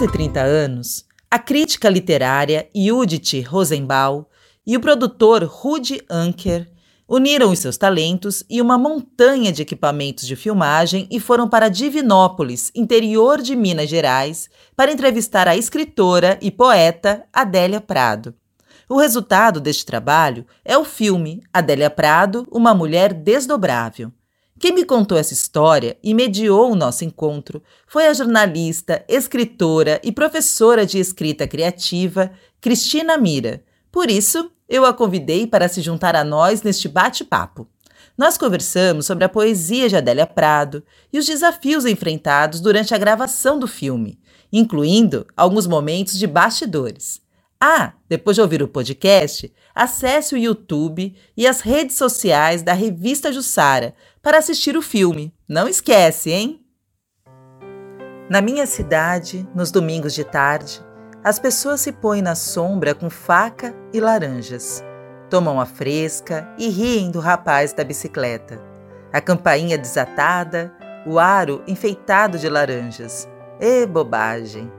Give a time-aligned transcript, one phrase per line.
[0.00, 4.24] quase 30 anos, a crítica literária Judith Rosenbaum
[4.66, 6.70] e o produtor Rudy Anker
[7.06, 12.72] uniram os seus talentos e uma montanha de equipamentos de filmagem e foram para Divinópolis,
[12.74, 18.34] interior de Minas Gerais, para entrevistar a escritora e poeta Adélia Prado.
[18.88, 24.10] O resultado deste trabalho é o filme Adélia Prado, Uma Mulher Desdobrável.
[24.60, 30.12] Quem me contou essa história e mediou o nosso encontro foi a jornalista, escritora e
[30.12, 33.64] professora de escrita criativa Cristina Mira.
[33.90, 37.66] Por isso, eu a convidei para se juntar a nós neste bate-papo.
[38.18, 43.58] Nós conversamos sobre a poesia de Adélia Prado e os desafios enfrentados durante a gravação
[43.58, 44.20] do filme,
[44.52, 47.22] incluindo alguns momentos de bastidores.
[47.62, 53.30] Ah, depois de ouvir o podcast, acesse o YouTube e as redes sociais da Revista
[53.30, 55.34] Jussara para assistir o filme.
[55.48, 56.64] Não esquece, hein?
[58.28, 60.84] Na minha cidade, nos domingos de tarde,
[61.24, 64.84] as pessoas se põem na sombra com faca e laranjas.
[65.28, 68.60] Tomam a fresca e riem do rapaz da bicicleta.
[69.12, 70.72] A campainha desatada,
[71.06, 73.28] o aro enfeitado de laranjas.
[73.60, 74.70] E bobagem!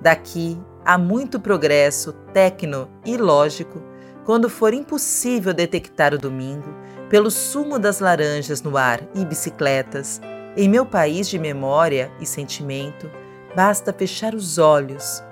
[0.00, 3.82] Daqui há muito progresso tecno e lógico
[4.24, 6.74] quando for impossível detectar o domingo
[7.08, 10.20] pelo sumo das laranjas no ar e bicicletas,
[10.56, 13.10] em meu país de memória e sentimento,
[13.54, 15.22] basta fechar os olhos.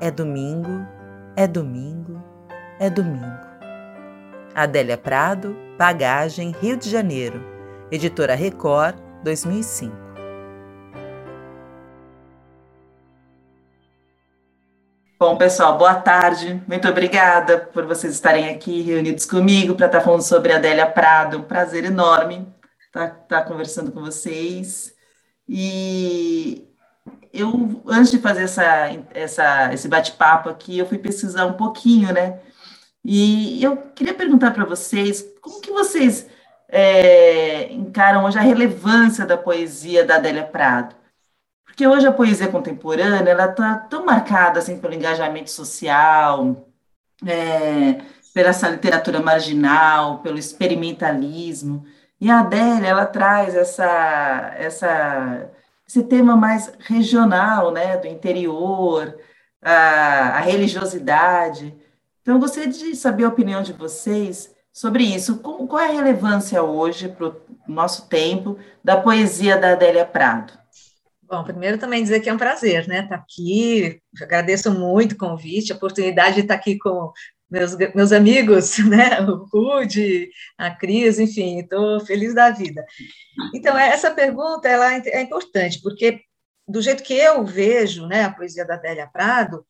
[0.00, 0.86] É domingo,
[1.36, 2.22] é domingo,
[2.78, 3.52] é domingo.
[4.54, 7.42] Adélia Prado, Bagagem, Rio de Janeiro.
[7.90, 10.01] Editora Record, 2005.
[15.22, 16.60] Bom, pessoal, boa tarde.
[16.66, 21.38] Muito obrigada por vocês estarem aqui reunidos comigo para estar tá falando sobre Adélia Prado.
[21.38, 22.52] Um prazer enorme
[22.86, 24.92] estar, tá, estar tá conversando com vocês.
[25.48, 26.66] E
[27.32, 28.64] eu, antes de fazer essa,
[29.14, 32.40] essa, esse bate-papo aqui, eu fui pesquisar um pouquinho, né?
[33.04, 36.26] E eu queria perguntar para vocês como que vocês
[36.68, 40.96] é, encaram hoje a relevância da poesia da Adélia Prado.
[41.72, 46.68] Porque hoje a poesia contemporânea ela está tão marcada assim pelo engajamento social,
[47.26, 48.02] é,
[48.34, 51.82] pela essa literatura marginal, pelo experimentalismo.
[52.20, 55.50] E a Adélia ela traz essa, essa,
[55.88, 59.16] esse tema mais regional, né, do interior,
[59.62, 61.74] a, a religiosidade.
[62.20, 65.38] Então, eu gostaria de saber a opinião de vocês sobre isso.
[65.38, 70.61] qual é a relevância hoje para o nosso tempo da poesia da Adélia Prado?
[71.32, 75.16] Bom, primeiro também dizer que é um prazer, né, estar tá aqui, agradeço muito o
[75.16, 77.10] convite, a oportunidade de estar aqui com
[77.50, 80.28] meus, meus amigos, né, o Rude,
[80.58, 82.84] a Cris, enfim, estou feliz da vida.
[83.54, 86.20] Então, essa pergunta, ela é, é importante, porque
[86.68, 89.64] do jeito que eu vejo, né, a poesia da Adélia Prado,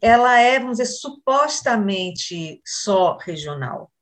[0.00, 3.92] ela é, vamos dizer, supostamente só regional,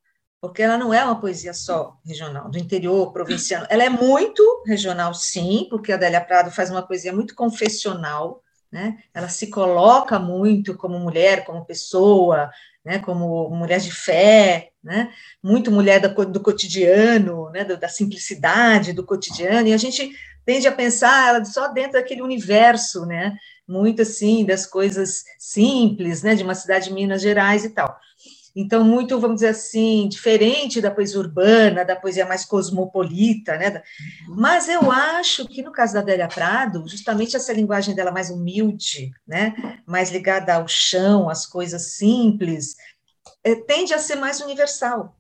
[0.43, 3.65] porque ela não é uma poesia só regional, do interior provinciano.
[3.71, 8.99] Ela é muito regional, sim, porque a Adélia Prado faz uma poesia muito confessional, né?
[9.15, 12.51] Ela se coloca muito como mulher, como pessoa,
[12.85, 12.99] né?
[12.99, 15.13] Como mulher de fé, né?
[15.41, 17.63] Muito mulher do, do cotidiano, né?
[17.63, 19.69] Da, da simplicidade do cotidiano.
[19.69, 20.11] E a gente
[20.45, 23.37] tende a pensar ela só dentro daquele universo, né?
[23.65, 26.35] Muito assim das coisas simples, né?
[26.35, 27.97] De uma cidade de Minas Gerais e tal.
[28.55, 33.83] Então, muito, vamos dizer assim, diferente da poesia urbana, da poesia mais cosmopolita, né?
[34.29, 39.11] Mas eu acho que no caso da Adélia Prado, justamente essa linguagem dela mais humilde,
[39.27, 39.55] né?
[39.87, 42.77] Mais ligada ao chão, às coisas simples,
[43.43, 45.17] é, tende a ser mais universal,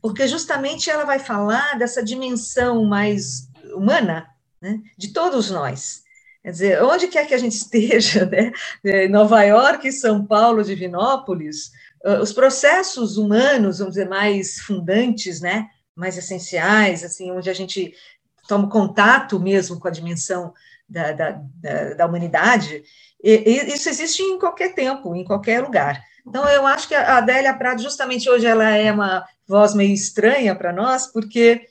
[0.00, 4.26] porque justamente ela vai falar dessa dimensão mais humana,
[4.60, 4.80] né?
[4.98, 6.02] De todos nós.
[6.42, 8.52] Quer dizer, onde quer que a gente esteja, né?
[8.84, 11.70] Em Nova York, São Paulo, Divinópolis,
[12.20, 17.94] os processos humanos, vamos dizer, mais fundantes, né, mais essenciais, assim, onde a gente
[18.48, 20.52] toma contato mesmo com a dimensão
[20.88, 22.82] da, da, da, da humanidade,
[23.22, 26.02] e, e isso existe em qualquer tempo, em qualquer lugar.
[26.26, 30.54] Então, eu acho que a Adélia Prado, justamente hoje, ela é uma voz meio estranha
[30.54, 31.68] para nós, porque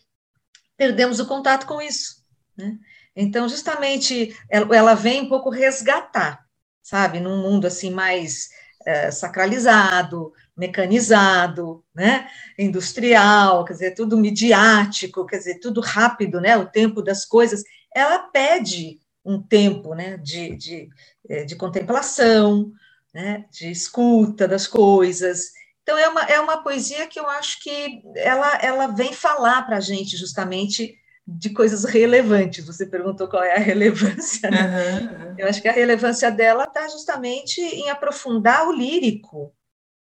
[0.78, 2.24] perdemos o contato com isso.
[2.58, 2.78] Né?
[3.16, 6.46] Então, justamente, ela, ela vem um pouco resgatar,
[6.82, 8.50] sabe, num mundo assim mais
[8.86, 16.66] é, sacralizado, mecanizado, né, industrial, quer dizer, tudo midiático, quer dizer, tudo rápido, né, o
[16.66, 17.64] tempo das coisas,
[17.94, 20.90] ela pede um tempo, né, de, de,
[21.30, 22.72] é, de contemplação,
[23.14, 25.52] né, de escuta das coisas.
[25.84, 29.78] Então, é uma, é uma poesia que eu acho que ela, ela vem falar para
[29.78, 30.96] a gente justamente
[31.38, 32.66] de coisas relevantes.
[32.66, 34.50] Você perguntou qual é a relevância.
[34.50, 35.00] Né?
[35.00, 35.36] Uhum.
[35.38, 39.54] Eu acho que a relevância dela está justamente em aprofundar o lírico.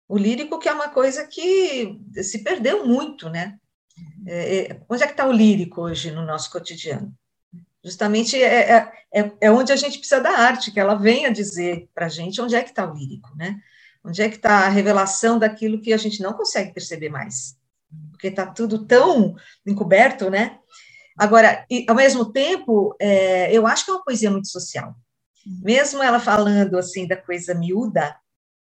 [0.08, 3.56] O lírico que é uma coisa que se perdeu muito, né?
[4.26, 7.14] É, é, onde é que está o lírico hoje no nosso cotidiano?
[7.82, 11.88] Justamente é, é, é, é onde a gente precisa da arte, que ela venha dizer
[11.94, 13.58] para a gente onde é que está o lírico, né?
[14.04, 17.56] Onde é que está a revelação daquilo que a gente não consegue perceber mais?
[18.10, 19.34] Porque está tudo tão
[19.66, 20.58] encoberto, né?
[21.20, 24.94] Agora, e, ao mesmo tempo, é, eu acho que é uma poesia muito social.
[25.62, 28.16] Mesmo ela falando assim da coisa miúda,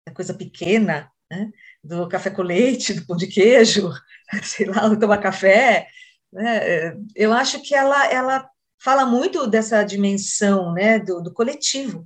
[0.06, 1.50] da coisa pequena, né?
[1.82, 3.90] do café com leite, do pão de queijo,
[4.44, 5.88] sei lá, do tomar café,
[6.30, 6.94] né?
[7.16, 11.00] eu acho que ela, ela fala muito dessa dimensão né?
[11.00, 12.06] do, do coletivo.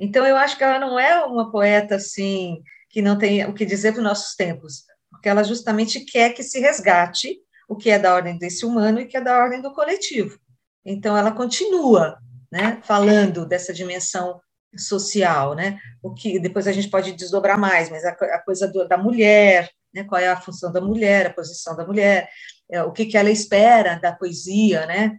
[0.00, 3.64] Então, eu acho que ela não é uma poeta assim que não tem o que
[3.64, 7.38] dizer para os nossos tempos, porque ela justamente quer que se resgate
[7.70, 10.36] o que é da ordem desse humano e o que é da ordem do coletivo.
[10.84, 12.18] Então, ela continua
[12.50, 14.40] né, falando dessa dimensão
[14.76, 15.78] social, né?
[16.02, 19.70] O que depois a gente pode desdobrar mais, mas a, a coisa do, da mulher,
[19.94, 20.02] né?
[20.02, 22.28] Qual é a função da mulher, a posição da mulher,
[22.68, 25.18] é, o que, que ela espera da poesia, né?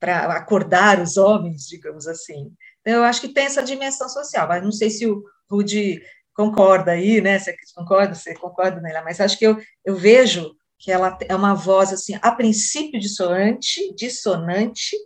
[0.00, 2.52] Para acordar os homens, digamos assim.
[2.80, 6.02] Então, eu acho que tem essa dimensão social, mas não sei se o Rudy
[6.34, 7.38] concorda aí, né?
[7.38, 11.54] Você concorda, você concorda, Neila, mas acho que eu, eu vejo que ela é uma
[11.54, 14.96] voz assim, a princípio dissonante, dissonante,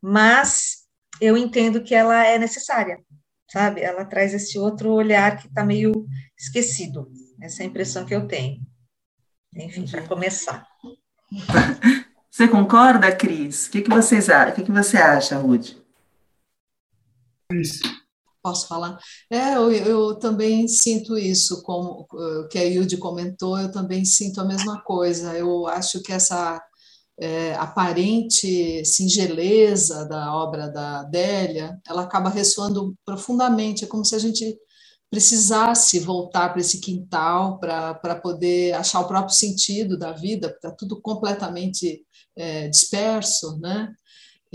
[0.00, 0.84] mas
[1.20, 2.98] eu entendo que ela é necessária,
[3.50, 3.80] sabe?
[3.80, 6.06] Ela traz esse outro olhar que está meio
[6.38, 7.10] esquecido.
[7.40, 8.60] Essa é a impressão que eu tenho.
[9.54, 10.66] Enfim, para começar.
[12.30, 13.66] Você concorda, Cris?
[13.66, 15.70] O que, que, vocês, o que, que você acha, Ruth?
[17.48, 17.80] Cris.
[18.46, 18.96] Posso falar?
[19.28, 24.40] É, eu, eu, também sinto isso, como o que a Yudi comentou, eu também sinto
[24.40, 25.36] a mesma coisa.
[25.36, 26.62] Eu acho que essa
[27.18, 34.18] é, aparente singeleza da obra da Adélia, ela acaba ressoando profundamente, é como se a
[34.20, 34.56] gente
[35.10, 41.00] precisasse voltar para esse quintal para poder achar o próprio sentido da vida, está tudo
[41.00, 42.06] completamente
[42.36, 43.92] é, disperso, né?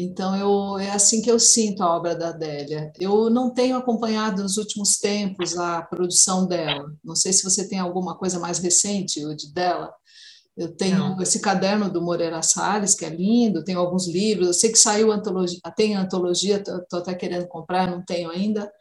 [0.03, 2.91] Então, eu, é assim que eu sinto a obra da Adélia.
[2.99, 6.91] Eu não tenho acompanhado nos últimos tempos a produção dela.
[7.03, 9.93] Não sei se você tem alguma coisa mais recente de dela.
[10.57, 11.21] Eu tenho não.
[11.21, 14.47] esse caderno do Moreira Salles, que é lindo, tenho alguns livros.
[14.47, 18.71] Eu sei que saiu antologia, tem antologia, estou até querendo comprar, não tenho ainda.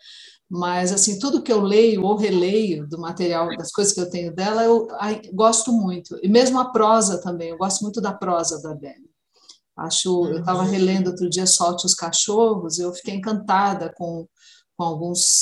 [0.49, 4.35] Mas, assim, tudo que eu leio ou releio do material, das coisas que eu tenho
[4.35, 4.89] dela, eu
[5.33, 6.19] gosto muito.
[6.23, 9.10] E mesmo a prosa também, eu gosto muito da prosa da Adélia.
[9.81, 10.71] Acho, eu estava uhum.
[10.71, 14.27] relendo outro dia Solte os Cachorros, eu fiquei encantada com,
[14.77, 15.39] com alguns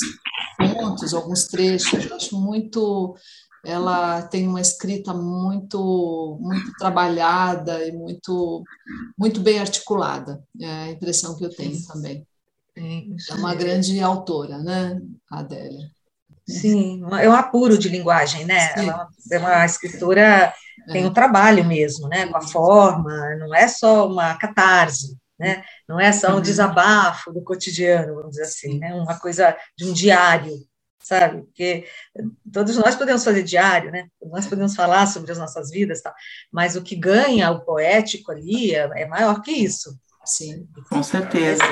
[0.57, 2.09] pontos, alguns trechos.
[2.09, 3.15] Acho muito,
[3.65, 8.63] ela tem uma escrita muito, muito trabalhada e muito,
[9.17, 10.41] muito bem articulada.
[10.59, 12.25] É a impressão que eu tenho também.
[12.77, 15.91] É uma grande autora, né, Adélia.
[16.47, 18.73] Sim, é um apuro de linguagem, né?
[18.75, 20.53] Ela é uma escritora
[20.87, 25.99] tem um trabalho mesmo, né, com a forma, não é só uma catarse, né, não
[25.99, 26.41] é só um uhum.
[26.41, 30.53] desabafo do cotidiano, vamos dizer assim, né, uma coisa de um diário,
[31.01, 31.87] sabe, porque
[32.51, 36.13] todos nós podemos fazer diário, né, nós podemos falar sobre as nossas vidas, tal,
[36.51, 39.97] mas o que ganha o poético ali é, é maior que isso.
[40.25, 41.63] Sim, com certeza.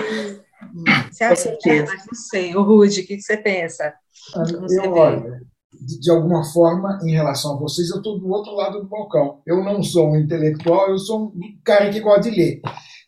[1.12, 1.94] Você acha, com certeza.
[1.94, 3.94] Não sei, o Rude, o que você pensa?
[4.34, 5.42] Como eu, olha,
[5.79, 9.41] de, de, alguma forma, em relação a vocês, eu estou do outro lado do balcão.
[9.46, 12.62] Eu não sou um intelectual, eu sou um cara que gosta de ler,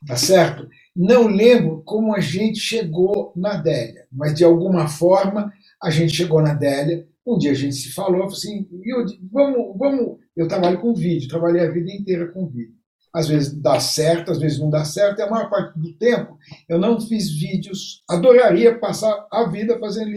[0.06, 0.68] tá certo?
[0.96, 6.42] Não lembro como a gente chegou na Adélia, mas de alguma forma a gente chegou
[6.42, 7.08] na Adélia.
[7.26, 10.18] Um dia a gente se falou, assim, eu, vamos, vamos.
[10.36, 12.74] Eu trabalho com vídeo, trabalhei a vida inteira com vídeo.
[13.14, 16.38] Às vezes dá certo, às vezes não dá certo, e a maior parte do tempo
[16.68, 18.04] eu não fiz vídeos.
[18.10, 20.12] Adoraria passar a vida fazendo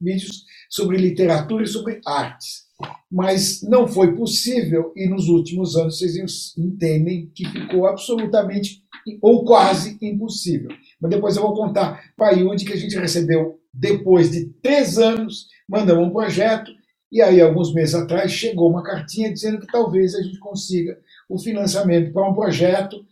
[0.00, 2.62] vídeos sobre literatura e sobre artes.
[3.10, 8.82] Mas não foi possível, e nos últimos anos vocês entendem que ficou absolutamente
[9.20, 10.70] ou quase impossível.
[10.98, 15.46] Mas depois eu vou contar para Yudi que a gente recebeu, depois de três anos,
[15.68, 16.72] mandamos um projeto,
[17.10, 20.98] e aí, alguns meses atrás, chegou uma cartinha dizendo que talvez a gente consiga
[21.28, 23.04] o financiamento para um projeto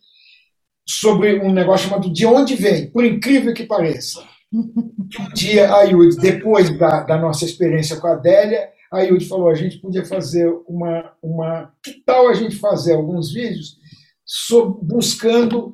[0.88, 4.24] sobre um negócio chamado De Onde Vem, por incrível que pareça.
[4.52, 9.48] Um dia, a Yudi, depois da, da nossa experiência com a Adélia, a Yudi falou:
[9.48, 11.12] a gente podia fazer uma.
[11.22, 13.76] uma que tal a gente fazer alguns vídeos
[14.24, 15.72] sobre, buscando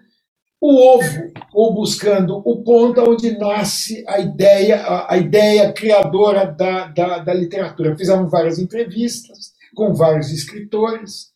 [0.60, 6.88] o ovo, ou buscando o ponto onde nasce a ideia, a, a ideia criadora da,
[6.88, 7.96] da, da literatura.
[7.96, 11.32] Fizemos várias entrevistas com vários escritores,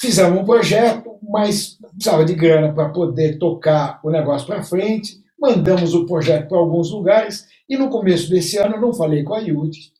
[0.00, 5.19] Fizemos um projeto, mas precisava de grana para poder tocar o negócio para frente.
[5.40, 9.38] Mandamos o projeto para alguns lugares e no começo desse ano, não falei com a
[9.38, 9.92] Yudi,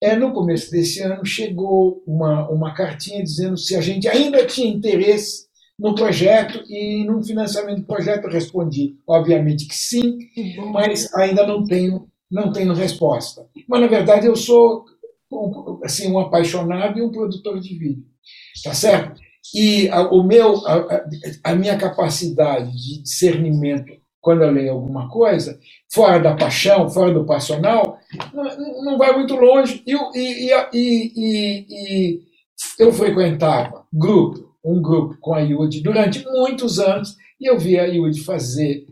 [0.00, 4.72] é, no começo desse ano chegou uma, uma cartinha dizendo se a gente ainda tinha
[4.72, 8.24] interesse no projeto e no financiamento do projeto.
[8.24, 10.18] Eu respondi, obviamente que sim,
[10.72, 13.46] mas ainda não tenho, não tenho resposta.
[13.68, 14.86] Mas, na verdade, eu sou
[15.84, 18.04] assim, um apaixonado e um produtor de vídeo.
[18.64, 19.20] Tá certo?
[19.54, 21.04] E a, o meu, a,
[21.44, 25.58] a minha capacidade de discernimento quando eu leio alguma coisa,
[25.92, 27.98] fora da paixão, fora do passional,
[28.32, 29.82] não, não vai muito longe.
[29.86, 32.20] E, e, e, e,
[32.78, 37.86] eu frequentava grupo, um grupo com a Yudi durante muitos anos, e eu via a
[37.86, 38.86] Yudi fazer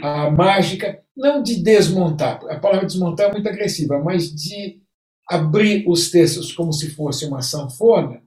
[0.00, 4.80] a mágica, não de desmontar, a palavra desmontar é muito agressiva, mas de
[5.28, 8.20] abrir os textos como se fosse uma sanfona,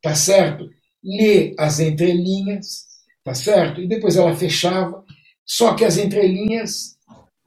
[0.00, 0.70] tá certo?
[1.04, 2.86] Ler as entrelinhas,
[3.22, 3.80] tá certo?
[3.80, 5.04] E depois ela fechava
[5.48, 6.98] só que as entrelinhas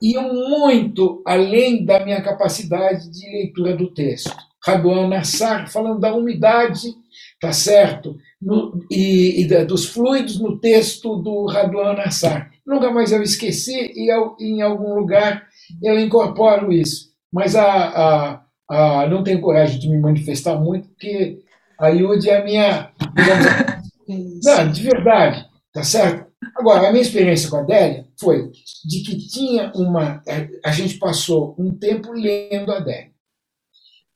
[0.01, 4.35] iam muito além da minha capacidade de leitura do texto.
[4.65, 6.95] Raduan Nassar falando da umidade,
[7.39, 8.17] tá certo?
[8.41, 12.51] No, e, e, dos fluidos no texto do Raduan Nassar.
[12.65, 15.47] Nunca mais eu esqueci e eu, em algum lugar
[15.81, 17.11] eu incorporo isso.
[17.31, 21.39] Mas a, a, a, não tenho coragem de me manifestar muito, porque
[21.79, 22.91] a Yudi é a minha.
[23.15, 26.30] Digamos, não, de verdade, tá certo?
[26.55, 28.51] Agora, a minha experiência com a Adélia foi
[28.83, 30.21] de que tinha uma.
[30.65, 33.11] A gente passou um tempo lendo a Adélia.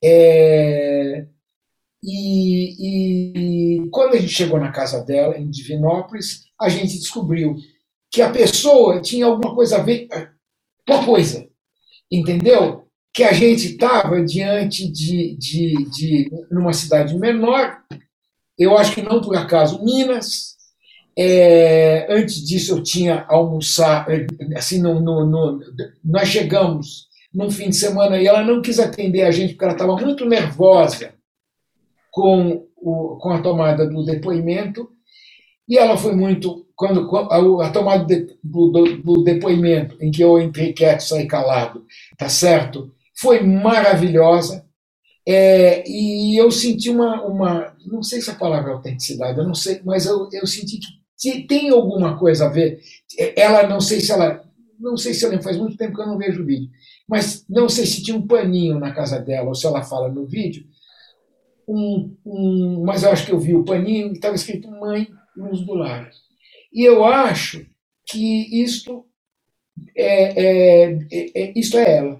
[0.03, 1.25] É,
[2.03, 7.55] e, e, quando a gente chegou na casa dela, em Divinópolis, a gente descobriu
[8.11, 10.07] que a pessoa tinha alguma coisa a ver
[10.87, 11.47] com a coisa.
[12.11, 12.87] Entendeu?
[13.13, 16.31] Que a gente estava diante de, de, de.
[16.51, 17.81] numa cidade menor,
[18.57, 20.54] eu acho que não por acaso Minas,
[21.17, 25.59] é, antes disso, eu tinha almoçar, é, assim, no, no, no,
[26.03, 29.73] nós chegamos num fim de semana e ela não quis atender a gente porque ela
[29.73, 31.13] estava muito nervosa
[32.11, 34.89] com, o, com a tomada do depoimento.
[35.67, 36.65] E ela foi muito.
[36.75, 41.25] Quando, a, a tomada de, do, do, do, depoimento, em que eu entrei quieto, saí
[41.25, 41.85] calado,
[42.17, 42.93] tá certo?
[43.17, 44.65] Foi maravilhosa.
[45.27, 47.75] É, e eu senti uma, uma.
[47.85, 51.04] Não sei se a palavra é autenticidade, eu não sei, mas eu, eu senti que
[51.15, 52.79] se tem alguma coisa a ver,
[53.35, 54.43] ela não sei se ela,
[54.79, 56.69] não sei se ela faz muito tempo que eu não vejo o vídeo,
[57.07, 60.25] mas não sei se tinha um paninho na casa dela ou se ela fala no
[60.25, 60.65] vídeo,
[61.67, 65.61] um, um, mas eu acho que eu vi o paninho e estava escrito mãe luz
[65.61, 66.09] do lar.
[66.71, 67.65] E eu acho
[68.07, 69.05] que isto
[69.95, 72.19] é, é, é, é isto é ela,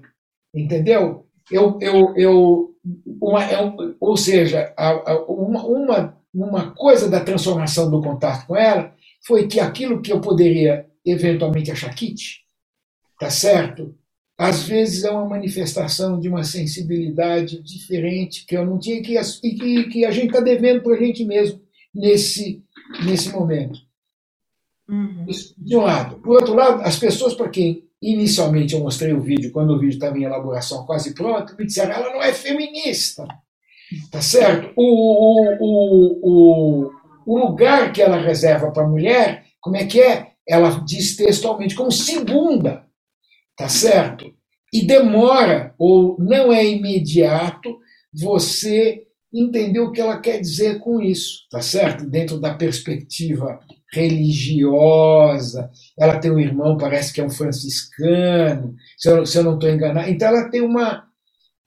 [0.54, 1.26] entendeu?
[1.52, 2.76] Eu, eu, eu
[3.22, 3.58] uma, é
[4.00, 8.94] ou seja, a, a, uma, uma uma coisa da transformação do contato com ela
[9.26, 12.42] foi que aquilo que eu poderia eventualmente achar kit,
[13.20, 13.96] tá certo?
[14.38, 19.56] Às vezes é uma manifestação de uma sensibilidade diferente que eu não tinha que, e
[19.56, 21.62] que, que a gente está devendo para a gente mesmo
[21.94, 22.64] nesse,
[23.06, 23.80] nesse momento.
[24.88, 25.26] Uhum.
[25.58, 26.18] de um lado.
[26.18, 29.96] Por outro lado, as pessoas para quem inicialmente eu mostrei o vídeo, quando o vídeo
[29.96, 33.26] estava em elaboração quase pronto, me disseram ela não é feminista.
[34.12, 34.72] Tá certo?
[34.76, 34.84] O,
[35.60, 36.92] o, o,
[37.26, 40.32] o, lugar que ela reserva para a mulher, como é que é?
[40.48, 42.86] Ela diz textualmente como segunda.
[43.58, 44.26] Tá certo?
[44.74, 47.78] E demora, ou não é imediato,
[48.14, 52.06] você entender o que ela quer dizer com isso, tá certo?
[52.10, 53.60] Dentro da perspectiva
[53.92, 59.56] religiosa, ela tem um irmão, parece que é um franciscano, se eu, se eu não
[59.56, 60.10] estou enganado.
[60.10, 61.06] Então ela tem uma,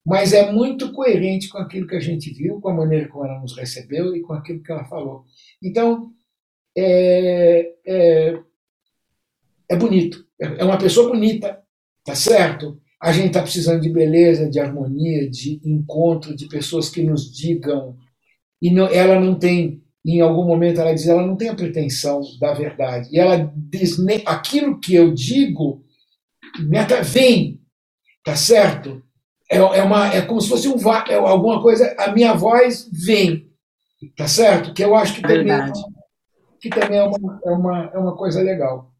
[0.08, 3.38] mas é muito coerente com aquilo que a gente viu, com a maneira como ela
[3.38, 5.24] nos recebeu e com aquilo que ela falou.
[5.62, 6.10] Então,
[6.74, 8.38] é, é,
[9.68, 10.24] é bonito.
[10.40, 11.62] É uma pessoa bonita,
[12.02, 12.80] tá certo?
[12.98, 17.94] A gente está precisando de beleza, de harmonia, de encontro, de pessoas que nos digam.
[18.62, 22.22] E não, ela não tem, em algum momento, ela diz, ela não tem a pretensão
[22.40, 23.10] da verdade.
[23.12, 25.84] E ela diz, aquilo que eu digo,
[27.04, 27.60] vem,
[28.24, 29.02] tá certo?
[29.50, 30.76] É, é, uma, é como se fosse um
[31.08, 33.50] é alguma coisa, a minha voz vem,
[34.16, 34.74] tá certo?
[34.74, 35.72] Que eu acho que também, é,
[36.60, 38.92] que também é, uma, é, uma, é uma coisa legal.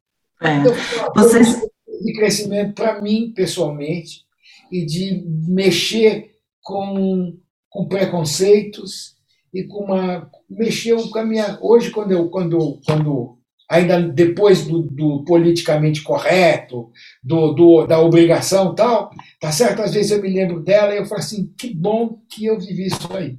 [0.43, 0.57] É.
[0.57, 0.73] Então,
[1.15, 1.61] Vocês...
[2.01, 4.25] De crescimento para mim, pessoalmente,
[4.71, 6.31] e de mexer
[6.63, 7.37] com,
[7.69, 9.17] com preconceitos
[9.53, 10.31] e com uma.
[10.49, 11.59] mexer com a minha.
[11.61, 13.38] Hoje, quando eu, quando, quando
[13.69, 16.91] ainda depois do, do politicamente correto,
[17.23, 19.83] do, do, da obrigação tal, tá certo?
[19.83, 22.87] Às vezes eu me lembro dela e eu falo assim, que bom que eu vivi
[22.87, 23.39] isso aí.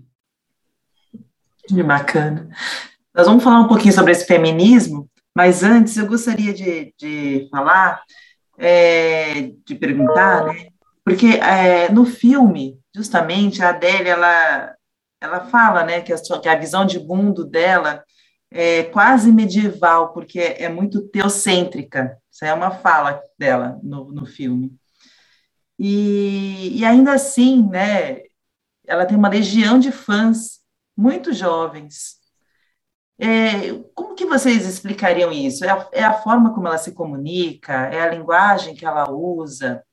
[1.68, 2.50] Que bacana.
[3.14, 8.02] nós vamos falar um pouquinho sobre esse feminismo, mas antes eu gostaria de, de falar,
[8.58, 10.68] é, de perguntar, né?
[11.04, 14.76] Porque é, no filme, justamente, a Adélia, ela,
[15.20, 18.04] ela fala, né, que a, sua, que a visão de mundo dela
[18.52, 22.18] é quase medieval, porque é, muito teocêntrica.
[22.32, 24.76] Isso é uma fala dela no, no filme.
[25.78, 28.22] E, e ainda assim, né,
[28.86, 30.60] ela tem uma legião de fãs
[30.98, 32.20] muito jovens.
[33.18, 35.66] É, como que vocês explicariam isso?
[35.66, 37.74] É a, é a, forma como ela se comunica?
[37.74, 39.84] É a linguagem que ela usa?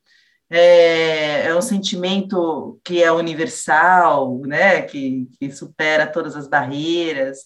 [0.49, 4.83] É, é um sentimento que é universal, né?
[4.83, 7.39] Que, que supera todas as barreiras?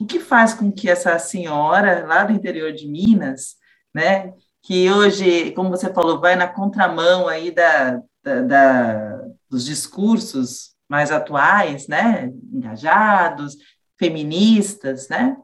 [0.00, 3.56] O que faz com que essa senhora lá do interior de Minas,
[3.94, 4.32] né?
[4.62, 11.10] Que hoje, como você falou, vai na contramão aí da, da, da dos discursos mais
[11.10, 12.32] atuais, né?
[12.52, 13.56] Engajados,
[13.98, 15.36] feministas, né?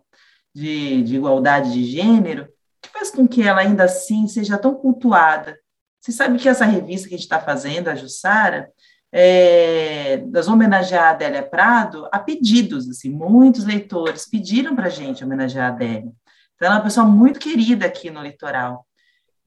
[0.54, 2.48] De, de igualdade de gênero,
[2.80, 5.58] que faz com que ela ainda assim seja tão cultuada.
[6.00, 8.70] Você sabe que essa revista que a gente está fazendo, a Jussara,
[9.18, 14.90] é, nós vamos homenagear a Adélia Prado a pedidos, assim, muitos leitores pediram para a
[14.90, 16.12] gente homenagear a Adélia.
[16.54, 18.87] Então, ela é uma pessoa muito querida aqui no litoral.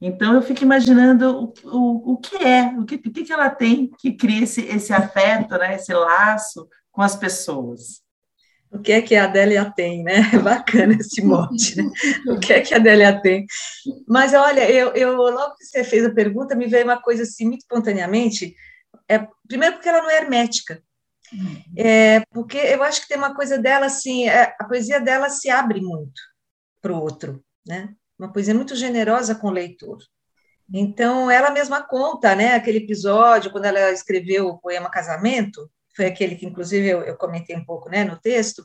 [0.00, 3.92] Então, eu fico imaginando o, o, o que é, o que, o que ela tem
[3.96, 8.02] que cria esse, esse afeto, né, esse laço com as pessoas
[8.72, 10.22] o que é que a Adélia tem, né?
[10.44, 11.90] Bacana esse mote, né?
[12.28, 13.44] O que é que a Adélia tem?
[14.06, 17.46] Mas olha, eu, eu logo que você fez a pergunta, me veio uma coisa assim,
[17.46, 18.54] muito espontaneamente.
[19.10, 20.80] É, primeiro, porque ela não é hermética.
[21.76, 25.50] É, porque eu acho que tem uma coisa dela assim, é, a poesia dela se
[25.50, 26.20] abre muito
[26.80, 27.92] para o outro, né?
[28.16, 29.98] Uma poesia muito generosa com o leitor.
[30.72, 36.36] Então, ela mesma conta, né, aquele episódio, quando ela escreveu o poema Casamento, foi aquele
[36.36, 38.64] que, inclusive, eu, eu comentei um pouco né, no texto,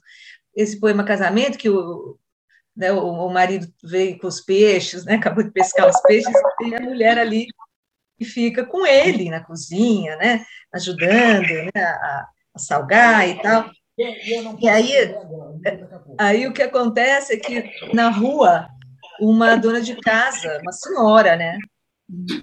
[0.56, 2.20] esse poema Casamento, que o,
[2.76, 6.76] né, o, o, marido veio com os peixes, né, acabou de pescar os peixes, e
[6.76, 7.48] a mulher ali
[8.20, 13.70] e fica com ele na cozinha, né, ajudando né, a, a salgar e tal.
[13.98, 14.92] E aí,
[16.18, 18.68] aí o que acontece é que na rua,
[19.20, 21.58] uma dona de casa, uma senhora, né,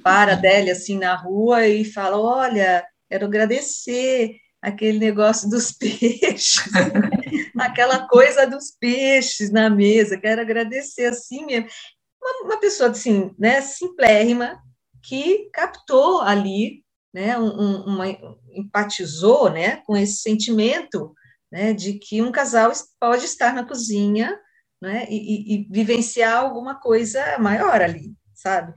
[0.02, 6.64] para dele assim na rua e fala: Olha, quero agradecer aquele negócio dos peixes,
[7.58, 10.18] aquela coisa dos peixes na mesa.
[10.18, 11.68] Quero agradecer assim mesmo.
[12.20, 14.58] Uma, uma pessoa assim, né, simplérrima,
[15.02, 18.08] que captou ali, né, um, uma,
[18.52, 21.14] empatizou, né, com esse sentimento,
[21.50, 24.38] né, de que um casal pode estar na cozinha,
[24.80, 28.72] né, e, e, e vivenciar alguma coisa maior ali, sabe?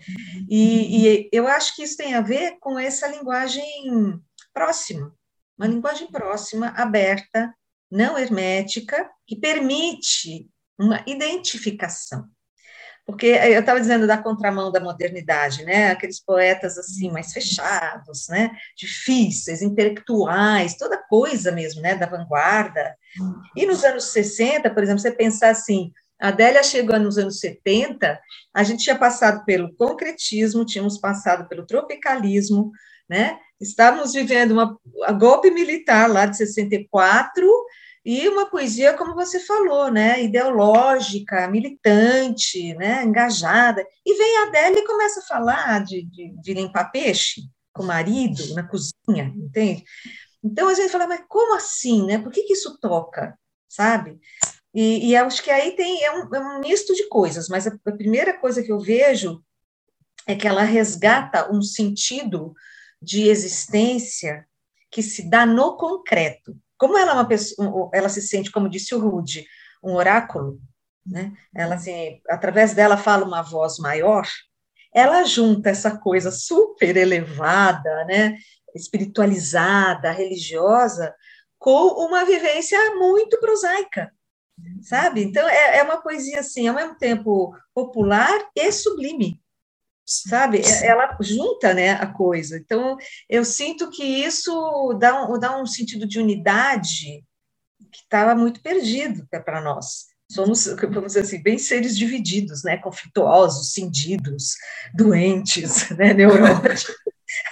[0.49, 3.65] E, e eu acho que isso tem a ver com essa linguagem
[4.53, 5.13] próxima,
[5.57, 7.53] uma linguagem próxima, aberta,
[7.89, 12.29] não hermética, que permite uma identificação.
[13.05, 15.91] Porque eu estava dizendo da contramão da modernidade, né?
[15.91, 18.49] Aqueles poetas assim mais fechados, né?
[18.75, 21.95] Difíceis, intelectuais, toda coisa mesmo, né?
[21.95, 22.95] Da vanguarda.
[23.55, 28.19] E nos anos 60, por exemplo, você pensar assim, a Adélia chegou nos anos 70,
[28.53, 32.71] a gente tinha passado pelo concretismo, tínhamos passado pelo tropicalismo,
[33.07, 33.37] né?
[33.61, 37.47] Estávamos vivendo uma a golpe militar lá de 64
[38.05, 43.83] e uma poesia, como você falou, né, ideológica, militante, né, engajada.
[44.05, 47.41] E vem a Adélia e começa a falar de, de, de limpar peixe
[47.73, 49.83] com o marido na cozinha, entende?
[50.43, 52.19] Então a gente fala, mas como assim, né?
[52.19, 53.35] Por que, que isso toca,
[53.67, 54.19] sabe?
[54.71, 57.75] E, e acho que aí tem é um, é um misto de coisas, mas a,
[57.85, 59.43] a primeira coisa que eu vejo
[60.27, 62.53] é que ela resgata um sentido
[63.01, 64.47] de existência
[64.91, 66.55] que se dá no concreto.
[66.77, 69.45] Como ela é uma pessoa, ela se sente, como disse o Rude,
[69.83, 70.59] um oráculo,
[71.05, 71.33] né?
[71.55, 74.27] Ela assim, através dela fala uma voz maior.
[74.93, 78.37] Ela junta essa coisa super elevada, né?
[78.75, 81.15] espiritualizada, religiosa,
[81.57, 84.11] com uma vivência muito prosaica,
[84.81, 85.23] sabe?
[85.23, 89.41] Então é, é uma poesia assim, ao mesmo tempo popular e sublime
[90.05, 90.61] sabe?
[90.83, 92.57] Ela junta, né, a coisa.
[92.57, 92.97] Então,
[93.29, 97.23] eu sinto que isso dá um, dá um sentido de unidade
[97.91, 100.05] que estava muito perdido para nós.
[100.31, 104.55] Somos, vamos dizer assim, bem seres divididos, né, conflituosos, cindidos,
[104.93, 106.87] doentes, né, neuróticos.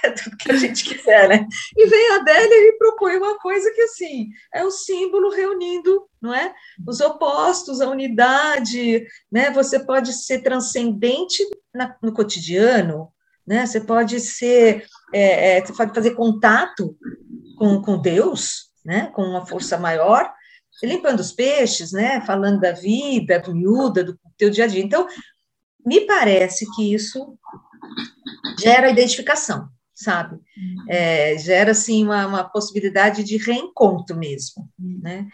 [0.24, 1.48] Tudo que a gente quiser, né?
[1.76, 6.34] E vem a Adélia e propõe uma coisa que, assim, é o símbolo reunindo, não
[6.34, 6.54] é?
[6.88, 9.52] Os opostos, a unidade, né?
[9.52, 13.12] Você pode ser transcendente na, no cotidiano,
[13.46, 13.66] né?
[13.66, 16.98] Você pode ser, é, é, você pode fazer contato
[17.58, 19.08] com, com Deus, né?
[19.14, 20.32] Com uma força maior,
[20.84, 22.22] limpando os peixes, né?
[22.22, 24.84] Falando da vida, do miúda, do teu dia a dia.
[24.84, 25.08] Então,
[25.86, 27.38] me parece que isso
[28.60, 30.40] gera identificação, sabe?
[30.90, 35.28] É, gera, assim, uma, uma, possibilidade de reencontro mesmo, né?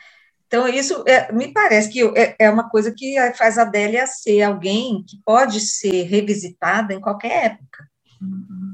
[0.47, 4.41] Então, isso é, me parece que é, é, uma coisa que faz a Adélia ser
[4.41, 7.87] alguém que pode ser revisitada em qualquer época,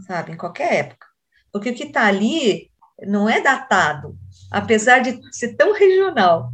[0.08, 0.32] sabe?
[0.32, 1.06] Em qualquer época.
[1.52, 2.72] Porque o que está ali
[3.06, 4.18] não é datado,
[4.50, 6.52] apesar de ser tão regional.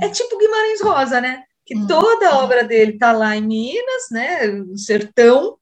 [0.00, 1.42] É tipo Guimarães Rosa, né?
[1.66, 4.46] Que toda a obra dele está lá em Minas, né?
[4.46, 5.56] No sertão,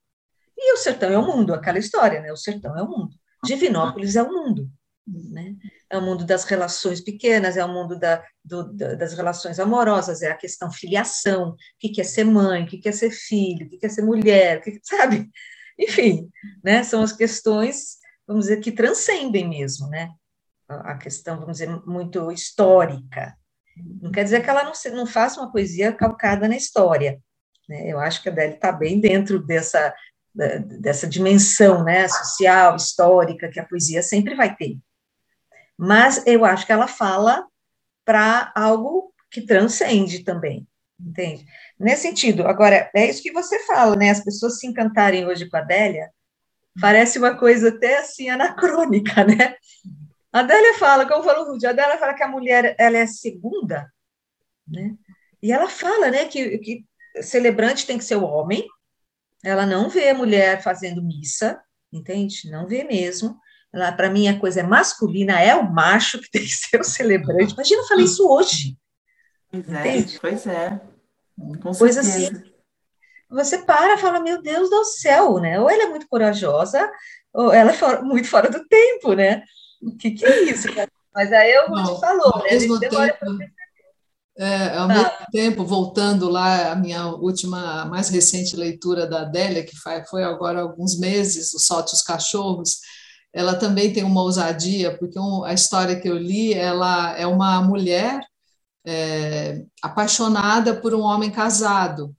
[0.58, 2.32] e o sertão é o mundo, aquela história, né?
[2.32, 3.14] O sertão é o mundo.
[3.44, 4.68] Divinópolis é o mundo,
[5.06, 5.54] né?
[5.88, 10.20] É o mundo das relações pequenas, é o mundo da, do, da, das relações amorosas,
[10.22, 13.70] é a questão filiação, o que quer ser mãe, o que quer ser filho, o
[13.70, 15.30] que quer ser mulher, que, sabe?
[15.78, 16.28] Enfim,
[16.62, 16.82] né?
[16.82, 20.10] São as questões, vamos dizer, que transcendem mesmo, né?
[20.68, 23.34] A questão, vamos dizer, muito histórica,
[24.00, 27.20] não quer dizer que ela não, se, não faça uma poesia calcada na história.
[27.68, 27.90] Né?
[27.90, 29.94] Eu acho que a Adele está bem dentro dessa,
[30.80, 34.78] dessa dimensão né, social, histórica, que a poesia sempre vai ter.
[35.76, 37.46] Mas eu acho que ela fala
[38.04, 40.66] para algo que transcende também,
[40.98, 41.44] entende?
[41.78, 44.10] Nesse sentido, agora, é isso que você fala, né?
[44.10, 46.10] As pessoas se encantarem hoje com a Adélia,
[46.80, 49.56] parece uma coisa até assim anacrônica, né?
[50.32, 53.06] A Adélia fala, como falou o Rudy, a Adélia fala que a mulher ela é
[53.06, 53.90] segunda,
[54.66, 54.94] né?
[55.42, 56.84] E ela fala, né, que, que
[57.22, 58.66] celebrante tem que ser o homem.
[59.44, 61.60] Ela não vê a mulher fazendo missa,
[61.92, 62.50] entende?
[62.50, 63.38] Não vê mesmo.
[63.72, 66.84] Ela, para mim, a coisa é masculina, é o macho que tem que ser o
[66.84, 67.54] celebrante.
[67.54, 68.76] Imagina eu falei isso hoje.
[69.50, 70.18] Pois é, entende?
[70.20, 70.80] pois é.
[71.62, 72.30] Com coisa assim.
[73.30, 75.60] Você para e fala, meu Deus do céu, né?
[75.60, 76.90] Ou ela é muito corajosa,
[77.32, 79.44] ou ela é muito fora do tempo, né?
[79.82, 80.68] o que, que é isso?
[81.14, 82.50] Mas aí eu Não, te falou, né?
[82.50, 83.28] A gente demora para
[84.38, 84.94] é, ao tá.
[84.94, 89.76] mesmo tempo, voltando lá, a minha última, mais recente leitura da Adélia, que
[90.08, 92.78] foi agora há alguns meses, O Solte os Cachorros,
[93.32, 98.20] ela também tem uma ousadia, porque a história que eu li, ela é uma mulher
[98.86, 102.14] é, apaixonada por um homem casado,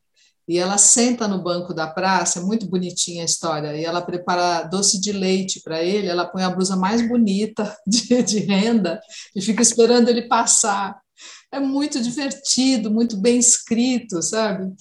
[0.45, 4.63] e ela senta no banco da praça, é muito bonitinha a história, e ela prepara
[4.63, 8.99] doce de leite para ele, ela põe a blusa mais bonita de, de renda
[9.33, 10.99] e fica esperando ele passar.
[11.51, 14.71] É muito divertido, muito bem escrito, sabe?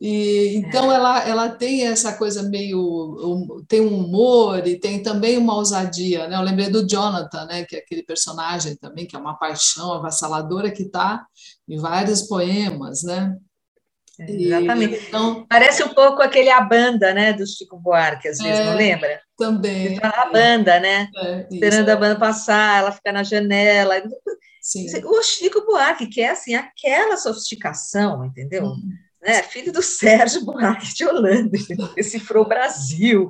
[0.00, 0.96] E, então é.
[0.96, 6.26] ela, ela tem essa coisa meio um, tem um humor e tem também uma ousadia,
[6.28, 6.36] né?
[6.36, 7.64] Eu lembrei do Jonathan, né?
[7.64, 11.24] Que é aquele personagem também que é uma paixão avassaladora que está
[11.68, 13.36] em vários poemas, né?
[14.18, 15.06] É, exatamente.
[15.08, 18.76] Então, Parece um pouco aquele A Banda, né, do Chico Buarque, às vezes, é, não
[18.76, 19.20] lembra?
[19.36, 19.98] Também.
[20.02, 21.08] A banda, né?
[21.16, 24.00] É, Esperando a banda passar, ela fica na janela.
[24.64, 24.86] Sim.
[25.04, 28.64] O Chico Buarque, que é assim, aquela sofisticação, entendeu?
[28.64, 28.92] Hum.
[29.22, 29.42] Né?
[29.42, 31.50] Filho do Sérgio Buarque de Holanda,
[31.94, 33.28] decifrou o Brasil.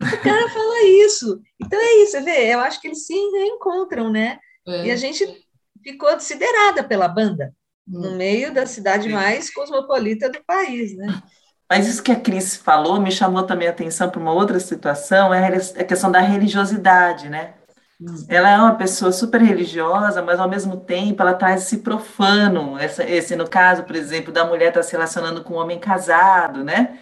[0.00, 1.42] O cara fala isso.
[1.60, 4.38] Então é isso, você vê, eu acho que eles se reencontram, né?
[4.64, 4.86] É.
[4.86, 5.26] E a gente
[5.82, 7.52] ficou considerada pela banda
[7.84, 8.16] no hum.
[8.16, 11.20] meio da cidade mais cosmopolita do país, né?
[11.68, 15.34] Mas isso que a Cris falou me chamou também a atenção para uma outra situação,
[15.34, 17.54] é a questão da religiosidade, né?
[18.00, 18.26] Hum.
[18.28, 23.02] Ela é uma pessoa super religiosa, mas ao mesmo tempo ela traz esse profano, essa,
[23.04, 26.62] esse no caso, por exemplo, da mulher estar tá se relacionando com um homem casado,
[26.62, 26.98] né?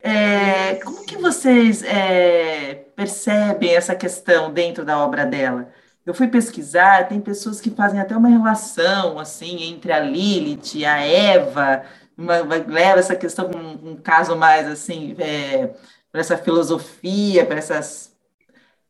[0.00, 5.68] É, como que vocês é, percebem essa questão dentro da obra dela?
[6.04, 10.84] Eu fui pesquisar, tem pessoas que fazem até uma relação assim entre a Lilith e
[10.84, 11.84] a Eva,
[12.16, 15.74] uma, leva essa questão um, um caso mais assim é,
[16.10, 18.15] para essa filosofia, para essas.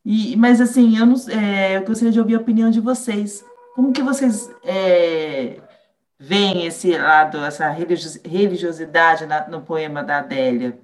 [0.05, 3.43] E, mas assim, eu, não, é, eu gostaria de ouvir a opinião de vocês.
[3.75, 5.59] Como que vocês é,
[6.19, 10.79] veem esse lado, essa religiosidade na, no poema da Adélia?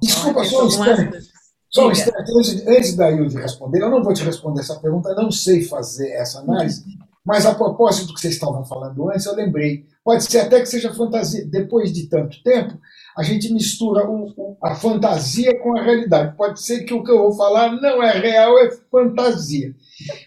[0.00, 1.32] Desculpa, só um instante.
[1.68, 5.08] Só um instante, antes, antes da Hilde responder, eu não vou te responder essa pergunta,
[5.08, 6.84] eu não sei fazer essa análise,
[7.24, 9.86] mas a propósito do que vocês estavam falando antes, eu lembrei.
[10.04, 11.46] Pode ser até que seja fantasia.
[11.46, 12.78] Depois de tanto tempo,
[13.16, 16.36] a gente mistura o, o, a fantasia com a realidade.
[16.36, 19.74] Pode ser que o que eu vou falar não é real, é fantasia.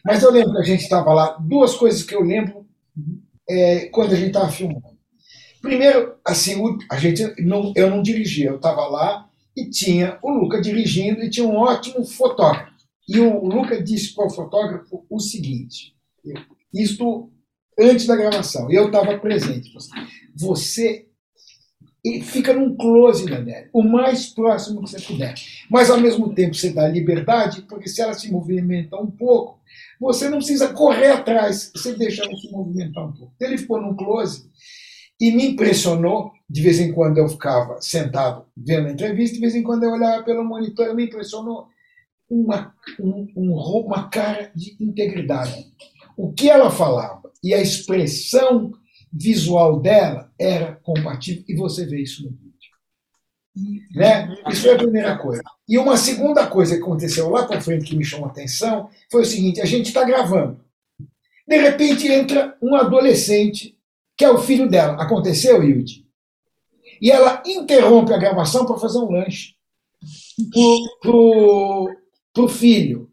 [0.03, 2.65] Mas eu lembro que a gente estava lá, duas coisas que eu lembro
[3.49, 4.95] é, quando a gente estava filmando.
[5.61, 6.55] Primeiro, assim,
[6.89, 11.29] a gente não, eu não dirigia, eu estava lá e tinha o Luca dirigindo e
[11.29, 12.75] tinha um ótimo fotógrafo.
[13.07, 15.95] E o Luca disse para o fotógrafo o seguinte:
[16.73, 17.31] isto
[17.79, 19.71] antes da gravação, eu estava presente.
[20.35, 21.07] Você
[22.05, 25.33] e fica num close na Adélia, o mais próximo que você puder.
[25.71, 29.59] Mas ao mesmo tempo você dá liberdade, porque se ela se movimentar um pouco,
[29.99, 33.33] você não precisa correr atrás, você deixa ela se movimentar um pouco.
[33.35, 34.47] Então, ele ficou num close
[35.19, 36.31] e me impressionou.
[36.47, 39.89] De vez em quando eu ficava sentado vendo a entrevista, de vez em quando eu
[39.89, 41.65] olhava pelo monitor, me impressionou
[42.29, 45.65] uma, um, uma cara de integridade.
[46.15, 48.73] O que ela falava e a expressão
[49.15, 52.45] visual dela era compatível, e você vê isso no vídeo.
[53.95, 54.35] Né?
[54.49, 55.41] Isso é a primeira coisa.
[55.67, 59.21] E uma segunda coisa que aconteceu lá para frente que me chamou a atenção foi
[59.21, 60.59] o seguinte: a gente está gravando.
[61.47, 63.77] De repente entra um adolescente,
[64.17, 65.01] que é o filho dela.
[65.01, 66.05] Aconteceu, Yudi?
[67.01, 69.53] E ela interrompe a gravação para fazer um lanche
[71.01, 73.09] para o filho.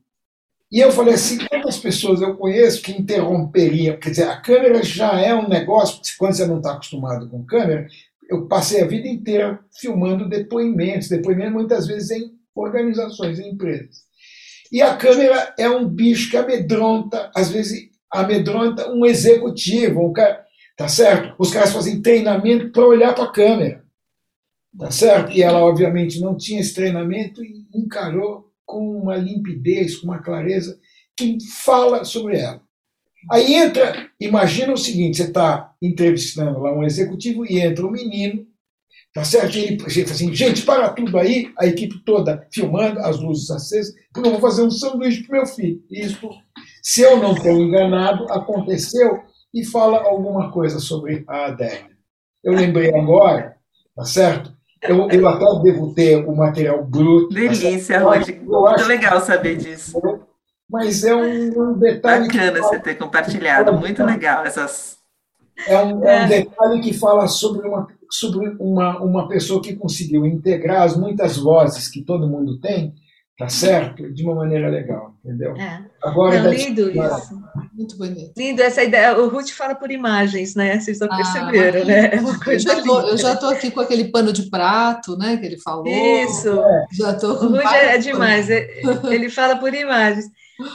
[0.73, 3.99] E eu falei assim: quantas pessoas eu conheço que interromperiam?
[3.99, 7.87] Quer dizer, a câmera já é um negócio, quando você não está acostumado com câmera,
[8.31, 14.05] eu passei a vida inteira filmando depoimentos, depoimentos muitas vezes em organizações, em empresas.
[14.73, 20.43] E a câmera é um bicho que amedronta, às vezes amedronta um executivo, um cara,
[20.75, 21.35] tá certo?
[21.39, 23.85] Os caras fazem treinamento para olhar para a câmera,
[24.79, 25.33] tá certo?
[25.33, 30.79] E ela obviamente não tinha esse treinamento e encarou com uma limpidez, com uma clareza
[31.17, 32.63] que fala sobre ela.
[33.31, 38.47] Aí entra, imagina o seguinte: você está entrevistando lá um executivo e entra um menino,
[39.15, 39.57] tá certo?
[39.57, 43.95] E ele fala assim: gente, para tudo aí, a equipe toda filmando, as luzes acesas,
[44.13, 45.83] porque eu vou fazer um sanduíche para meu filho.
[45.91, 46.29] Isso,
[46.83, 49.23] se eu não estou enganado, aconteceu
[49.55, 51.93] e fala alguma coisa sobre a Adélia.
[52.43, 53.57] Eu lembrei agora,
[53.95, 54.53] tá certo?
[54.83, 57.35] Eu, eu até devo ter o material bruto.
[57.35, 58.43] Delícia, Roger.
[58.43, 60.01] Muito legal saber disso
[60.73, 62.29] mas é um, um detalhe.
[62.29, 64.97] Bacana fala, você ter compartilhado, muito legal essas.
[65.67, 70.25] É um, é um, detalhe que fala sobre, uma, sobre uma, uma pessoa que conseguiu
[70.25, 72.95] integrar as muitas vozes que todo mundo tem,
[73.39, 74.13] tá certo?
[74.13, 75.57] De uma maneira legal, entendeu?
[75.57, 75.85] É.
[76.03, 77.43] Agora, Não, lindo isso.
[77.73, 78.33] Muito bonito.
[78.37, 79.19] Lindo essa ideia.
[79.19, 80.79] O Ruth fala por imagens, né?
[80.79, 82.15] Vocês já ah, perceberam, né?
[82.15, 85.37] É uma coisa eu já estou aqui com aquele pano de prato, né?
[85.37, 85.87] Que ele falou.
[85.87, 86.49] Isso.
[86.61, 86.87] É.
[86.93, 88.49] Já tô o Ruth é demais.
[88.51, 90.27] Ele fala por imagens.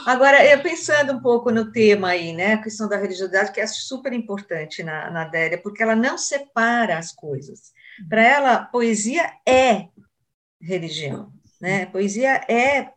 [0.05, 3.67] Agora, eu pensando um pouco no tema aí, né, a questão da religiosidade, que é
[3.67, 7.71] super importante na, na Adélia, porque ela não separa as coisas.
[8.09, 9.87] Para ela, poesia é
[10.61, 11.85] religião, né?
[11.87, 12.89] Poesia é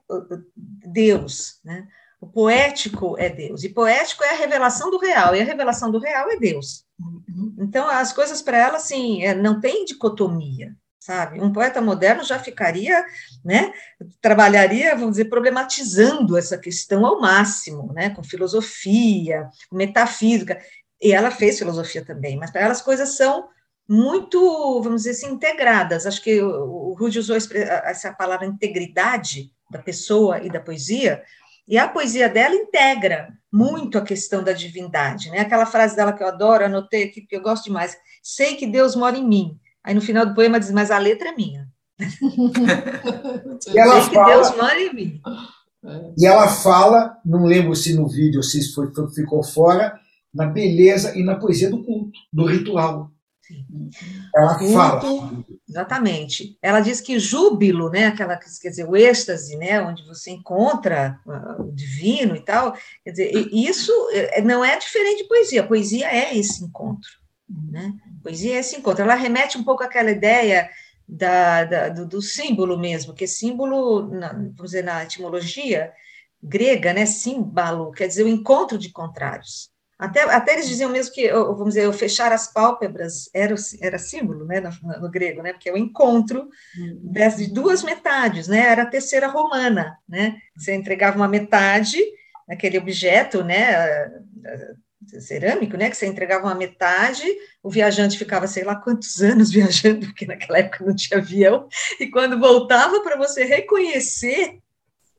[0.56, 1.86] Deus, né?
[2.20, 5.98] O poético é Deus, e poético é a revelação do real, e a revelação do
[5.98, 6.84] real é Deus.
[7.00, 7.54] Uhum.
[7.58, 11.40] Então, as coisas para ela, assim, é, não tem dicotomia, sabe?
[11.40, 13.02] Um poeta moderno já ficaria,
[13.42, 13.72] né,
[14.20, 20.60] trabalharia, vamos dizer, problematizando essa questão ao máximo, né, com filosofia, metafísica,
[21.00, 23.48] e ela fez filosofia também, mas para ela as coisas são
[23.90, 26.06] muito, vamos dizer assim, integradas.
[26.06, 31.22] Acho que o Rudy usou essa palavra integridade da pessoa e da poesia,
[31.66, 35.40] e a poesia dela integra muito a questão da divindade, né?
[35.40, 37.96] Aquela frase dela que eu adoro, anotei aqui, porque eu gosto demais.
[38.22, 41.30] Sei que Deus mora em mim, Aí no final do poema diz, mas a letra
[41.30, 41.68] é minha.
[43.74, 45.20] e ela fala, que Deus manda em mim.
[46.18, 49.98] E ela fala, não lembro se no vídeo se foi, ficou fora,
[50.32, 53.10] na beleza e na poesia do culto, do ritual.
[54.34, 55.44] Ela fala.
[55.68, 56.58] Exatamente.
[56.60, 61.62] Ela diz que júbilo, né, aquela, quer dizer, o êxtase, né, onde você encontra uh,
[61.62, 65.66] o divino e tal, quer dizer, isso eh, não é diferente de poesia.
[65.66, 67.10] Poesia é esse encontro,
[67.48, 67.94] né?
[68.22, 69.02] Poesia é esse encontro.
[69.02, 70.68] Ela remete um pouco àquela ideia
[71.08, 75.92] da, da do, do, símbolo mesmo, que símbolo, na, dizer, na etimologia
[76.42, 79.70] grega, né, símbolo, quer dizer o encontro de contrários.
[80.00, 84.46] Até, até eles diziam mesmo que, vamos dizer, o fechar as pálpebras era, era símbolo,
[84.46, 87.12] né, no, no grego, né, porque é o encontro uhum.
[87.36, 91.98] de duas metades, né, era a terceira romana, né, você entregava uma metade,
[92.48, 94.10] aquele objeto, né,
[95.20, 97.26] cerâmico, né, que você entregava uma metade,
[97.62, 101.68] o viajante ficava sei lá quantos anos viajando, porque naquela época não tinha avião,
[102.00, 104.60] e quando voltava para você reconhecer,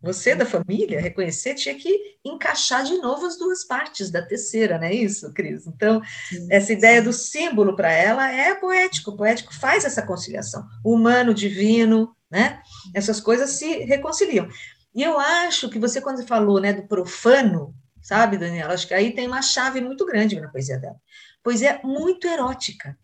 [0.02, 4.86] você da família, reconhecer, tinha que encaixar de novo as duas partes da terceira, não
[4.86, 5.68] é isso, Cris?
[5.68, 10.66] Então, sim, essa ideia do símbolo para ela é poético, o poético faz essa conciliação,
[10.84, 12.62] humano, divino, né,
[12.96, 14.48] essas coisas se reconciliam.
[14.94, 18.74] E eu acho que você, quando falou né, do profano, sabe, Daniela?
[18.74, 20.98] Acho que aí tem uma chave muito grande na poesia dela.
[21.44, 22.98] Poesia muito erótica.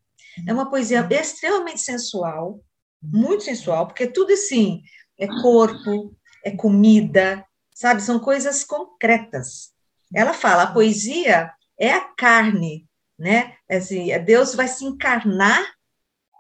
[0.46, 2.62] É uma poesia extremamente sensual,
[3.02, 4.82] muito sensual, porque tudo assim
[5.18, 6.16] é corpo,
[6.48, 8.02] é comida, sabe?
[8.02, 9.74] São coisas concretas.
[10.14, 12.88] Ela fala, a poesia é a carne,
[13.20, 13.56] né?
[13.68, 15.66] É assim, é Deus vai se encarnar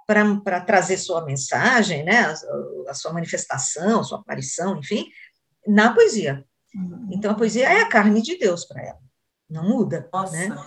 [0.08, 5.06] para trazer sua mensagem, né, a, a, sua manifestação, a sua aparição, enfim,
[5.67, 6.46] na poesia.
[6.74, 7.10] Uhum.
[7.12, 9.02] Então, a poesia é a carne de Deus para ela,
[9.50, 10.10] não muda.
[10.13, 10.32] Nossa.
[10.32, 10.65] Né?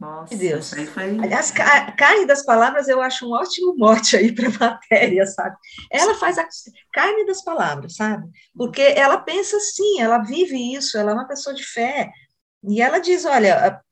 [0.00, 0.72] Nossa, Deus.
[0.94, 1.18] Foi...
[1.18, 5.54] Aliás, a carne das palavras eu acho um ótimo mote aí para a matéria, sabe?
[5.92, 6.48] Ela faz a
[6.90, 8.26] carne das palavras, sabe?
[8.56, 12.10] Porque ela pensa assim, ela vive isso, ela é uma pessoa de fé.
[12.64, 13.82] E ela diz: olha,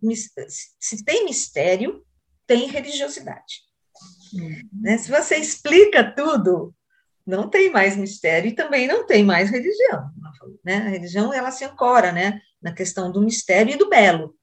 [0.81, 2.03] se tem mistério,
[2.47, 3.69] tem religiosidade.
[4.33, 4.63] Uhum.
[4.81, 4.97] Né?
[4.97, 6.75] Se você explica tudo,
[7.27, 10.11] não tem mais mistério e também não tem mais religião.
[10.65, 10.77] Né?
[10.77, 12.41] A religião ela se ancora né?
[12.63, 14.38] na questão do mistério e do belo.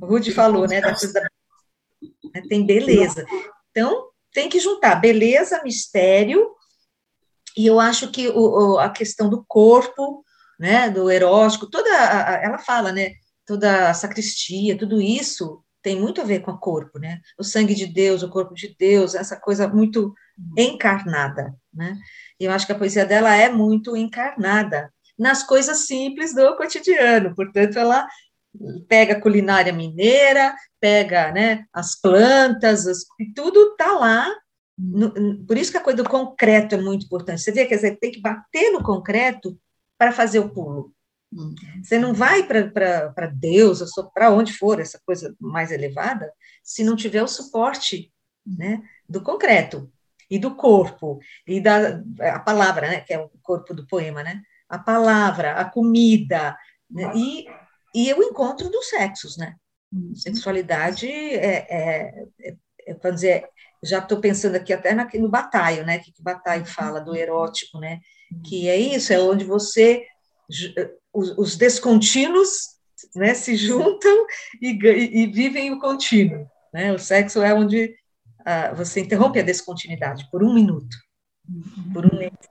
[0.00, 1.20] O Rudy falou, né, da coisa da...
[1.22, 3.24] Né, tem beleza.
[3.70, 6.50] Então, tem que juntar beleza, mistério,
[7.56, 10.24] e eu acho que o, a questão do corpo,
[10.58, 13.12] né, do erótico, toda, a, ela fala, né,
[13.46, 17.74] toda a sacristia, tudo isso tem muito a ver com o corpo, né, o sangue
[17.74, 20.14] de Deus, o corpo de Deus, essa coisa muito
[20.56, 21.98] encarnada, né,
[22.40, 27.34] e eu acho que a poesia dela é muito encarnada nas coisas simples do cotidiano,
[27.34, 28.06] portanto, ela
[28.88, 34.30] pega a culinária mineira, pega né, as plantas, as, tudo está lá.
[34.78, 35.12] No,
[35.46, 37.42] por isso que a coisa do concreto é muito importante.
[37.42, 39.58] Você vê, quer dizer, tem que bater no concreto
[39.98, 40.92] para fazer o pulo.
[41.32, 41.54] Hum.
[41.82, 46.30] Você não vai para Deus, para onde for, essa coisa mais elevada,
[46.62, 48.12] se não tiver o suporte
[48.46, 49.90] né, do concreto
[50.28, 54.40] e do corpo, e da a palavra, né, que é o corpo do poema, né?
[54.68, 56.56] A palavra, a comida,
[56.90, 57.46] né, e
[57.94, 59.54] e o encontro dos sexos, né?
[59.92, 60.14] Uhum.
[60.14, 63.48] Sexualidade é, é, é, é dizer,
[63.82, 65.98] já estou pensando aqui até na, no Bataio, né?
[65.98, 68.00] Que, que Bataio fala do erótico, né?
[68.44, 70.06] Que é isso, é onde você
[71.12, 72.72] os, os descontínuos
[73.14, 74.26] né, se juntam
[74.60, 76.46] e, e, vivem o contínuo.
[76.72, 76.92] Né?
[76.92, 77.94] O sexo é onde
[78.40, 80.96] uh, você interrompe a descontinuidade por um minuto.
[81.92, 82.48] Por um minuto.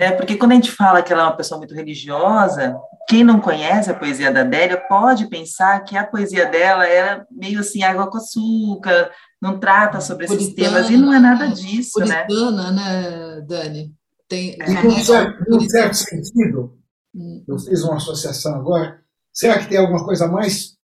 [0.00, 2.76] É, porque quando a gente fala que ela é uma pessoa muito religiosa,
[3.08, 7.60] quem não conhece a poesia da Adélia pode pensar que a poesia dela é meio
[7.60, 11.92] assim, água com açúcar, não trata sobre puritana, esses temas, e não é nada disso,
[11.94, 13.02] puritana, né?
[13.02, 13.94] né, Dani?
[14.28, 14.70] Tem, é.
[14.70, 16.78] Em certo, certo sentido,
[17.14, 17.42] hum.
[17.48, 19.00] eu fiz uma associação agora,
[19.32, 20.76] será que tem alguma coisa mais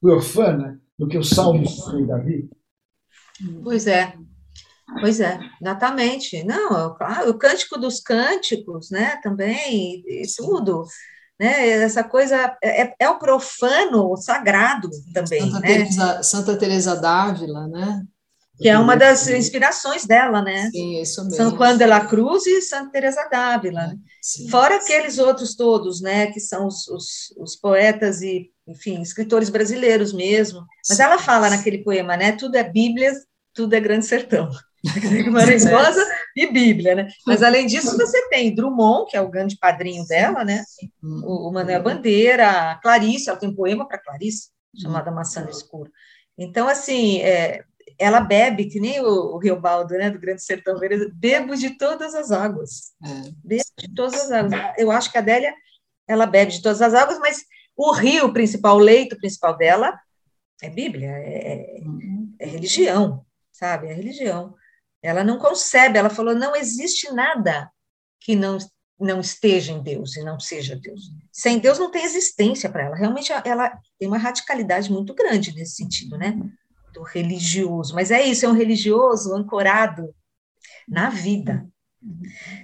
[0.00, 2.50] profana do que o Salmo do Rei Davi?
[3.62, 4.12] Pois é,
[4.98, 6.42] Pois é, exatamente.
[6.44, 6.96] Não,
[7.28, 10.84] o cântico dos cânticos, né, também, e tudo,
[11.38, 15.66] né, essa coisa, é, é, é o profano, o sagrado também, Santa né.
[15.66, 18.02] Teresa, Santa Teresa d'Ávila, né.
[18.60, 20.68] Que é uma das inspirações dela, né?
[20.70, 21.36] Sim, isso mesmo.
[21.36, 23.86] São Juan de la Cruz e Santa Teresa d'Ávila.
[23.86, 23.96] Né?
[24.50, 30.12] Fora aqueles outros todos, né, que são os, os, os, poetas e, enfim, escritores brasileiros
[30.12, 30.60] mesmo.
[30.86, 31.02] Mas sim.
[31.02, 33.14] ela fala naquele poema, né, tudo é Bíblia,
[33.54, 34.50] tudo é Grande Sertão.
[35.24, 37.08] Guimarães Rosa e Bíblia, né?
[37.26, 40.64] Mas além disso, você tem Drummond, que é o grande padrinho dela, né?
[41.02, 44.48] O, Manuel Bandeira, a Clarice, ela tem um poema para Clarice,
[44.80, 45.90] chamada Maçã no Escuro.
[46.38, 47.62] Então, assim, é,
[47.98, 51.76] ela bebe, que nem o, o Rio Baldo, né, do Grande Sertão Veredas, bebo de
[51.76, 52.92] todas as águas.
[53.04, 53.30] É.
[53.44, 54.60] Bebo de todas as águas.
[54.78, 55.54] Eu acho que a Adélia,
[56.08, 57.44] ela bebe de todas as águas, mas
[57.76, 59.98] o rio principal, o leito principal dela
[60.62, 61.80] é Bíblia, é, é,
[62.38, 63.88] é religião, sabe?
[63.88, 64.54] É religião.
[65.02, 67.70] Ela não concebe, ela falou: não existe nada
[68.20, 68.58] que não,
[68.98, 71.10] não esteja em Deus e não seja Deus.
[71.32, 72.96] Sem Deus não tem existência para ela.
[72.96, 76.38] Realmente ela tem uma radicalidade muito grande nesse sentido, né?
[76.92, 77.94] Do religioso.
[77.94, 80.14] Mas é isso, é um religioso ancorado
[80.86, 81.66] na vida.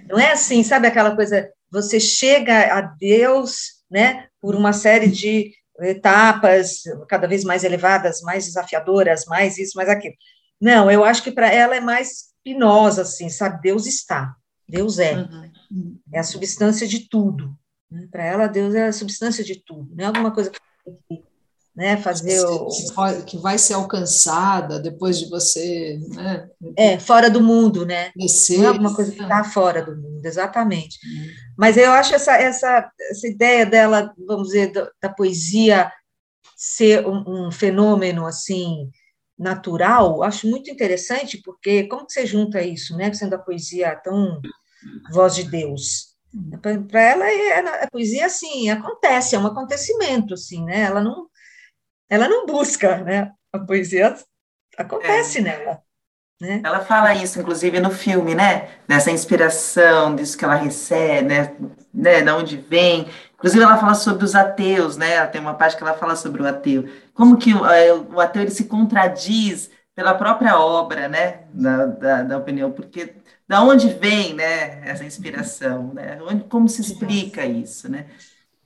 [0.07, 5.53] Não é assim, sabe aquela coisa, você chega a Deus, né, por uma série de
[5.79, 10.15] etapas cada vez mais elevadas, mais desafiadoras, mais isso, mais aquilo.
[10.59, 13.61] Não, eu acho que para ela é mais pinosa, assim, sabe?
[13.61, 14.33] Deus está,
[14.69, 15.17] Deus é.
[15.17, 15.99] Uhum.
[16.13, 17.53] É a substância de tudo.
[17.91, 18.07] Né?
[18.09, 19.93] Para ela, Deus é a substância de tudo.
[19.93, 20.57] Não é alguma coisa que
[21.75, 22.69] né, fazer o...
[23.25, 26.49] que vai ser alcançada depois de você, né?
[26.77, 28.11] É, fora do mundo, né?
[28.15, 30.97] Descer, não é alguma coisa que está fora do mundo, exatamente.
[31.05, 31.27] Uhum.
[31.57, 35.91] Mas eu acho essa, essa, essa ideia dela, vamos dizer, da, da poesia
[36.55, 38.89] ser um, um, fenômeno assim
[39.37, 44.41] natural, acho muito interessante, porque como que você junta isso, né, sendo a poesia tão
[45.11, 46.15] voz de Deus?
[46.61, 51.27] Para ela, é, a poesia, assim, acontece, é um acontecimento, assim, né, ela não,
[52.09, 54.15] ela não busca, né, a poesia
[54.77, 55.41] acontece é.
[55.41, 55.81] nela.
[56.39, 56.61] Né?
[56.63, 58.69] Ela fala isso, inclusive, no filme, né?
[58.87, 61.55] Dessa inspiração, disso que ela recebe, né?
[61.91, 62.21] né?
[62.21, 63.07] De onde vem.
[63.37, 65.13] Inclusive, ela fala sobre os ateus, né?
[65.13, 66.89] Ela tem uma parte que ela fala sobre o ateu.
[67.13, 72.21] Como que o, é, o ateu ele se contradiz pela própria obra, né, da, da,
[72.21, 73.15] da, opinião, porque
[73.47, 78.05] da onde vem, né, essa inspiração, né, onde, como se explica isso, né?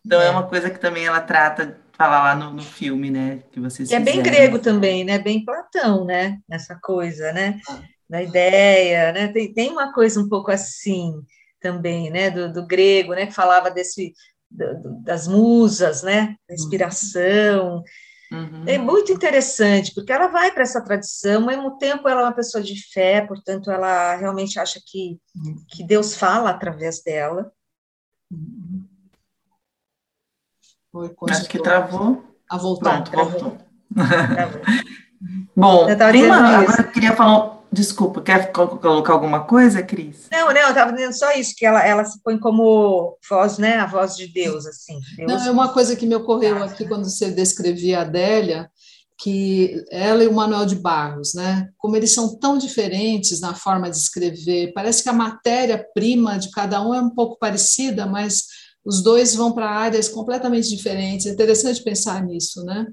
[0.06, 0.30] Então é, é.
[0.30, 4.00] uma coisa que também ela trata falar lá no, no filme, né, que vocês é
[4.02, 7.80] bem grego também, né, bem Platão, né, essa coisa, né, ah.
[8.10, 11.14] da ideia, né, tem, tem uma coisa um pouco assim
[11.62, 14.14] também, né, do, do grego, né, que falava desse
[15.04, 17.84] das musas, né, da inspiração.
[18.32, 18.64] Uhum.
[18.66, 22.36] É muito interessante, porque ela vai para essa tradição, ao mesmo tempo ela é uma
[22.36, 25.20] pessoa de fé, portanto ela realmente acha que,
[25.68, 27.52] que Deus fala através dela.
[30.92, 32.24] Foi, Acho que travou.
[32.50, 33.04] A voltar.
[33.10, 33.58] Pronto, voltou.
[33.94, 34.62] Travou.
[35.56, 40.28] Bom, tem uma, agora eu queria falar Desculpa, quer colocar alguma coisa, Cris?
[40.30, 43.78] Não, não, eu estava dizendo só isso, que ela, ela se põe como voz, né,
[43.78, 45.00] a voz de Deus, assim.
[45.16, 48.70] Deus não, é uma coisa que me ocorreu aqui quando você descrevia a Adélia,
[49.18, 53.90] que ela e o Manuel de Barros, né, como eles são tão diferentes na forma
[53.90, 58.44] de escrever, parece que a matéria-prima de cada um é um pouco parecida, mas
[58.84, 61.28] os dois vão para áreas completamente diferentes.
[61.28, 62.88] É interessante pensar nisso, né?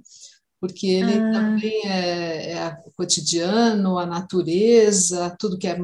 [0.61, 1.33] Porque ele ah.
[1.33, 5.79] também é, é o cotidiano, a natureza, tudo que é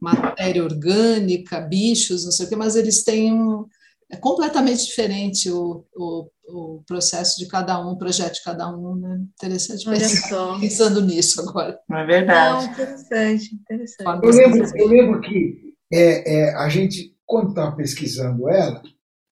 [0.00, 3.66] matéria orgânica, bichos, não sei o quê, mas eles têm um,
[4.10, 8.96] é completamente diferente o, o, o, processo de cada um, o projeto de cada um,
[8.96, 9.20] né?
[9.34, 11.78] Interessante pensar, pensando nisso agora.
[11.90, 12.66] É verdade.
[12.66, 14.26] Não, interessante, interessante.
[14.26, 18.82] Eu lembro, eu lembro que é, é, a gente, quando estava pesquisando ela,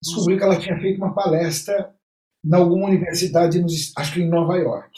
[0.01, 1.92] descobriu que ela tinha feito uma palestra
[2.43, 4.91] em alguma universidade, nos, acho que em Nova York.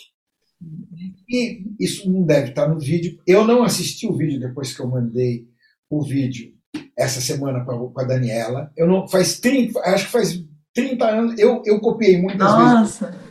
[1.29, 3.19] E isso não deve estar no vídeo.
[3.27, 5.47] Eu não assisti o vídeo depois que eu mandei
[5.89, 6.53] o vídeo
[6.97, 8.71] essa semana para a Daniela.
[8.75, 10.43] Eu não faz 30, acho que faz
[10.73, 11.39] 30 anos.
[11.39, 13.07] Eu, eu copiei muitas Nossa.
[13.07, 13.21] vezes.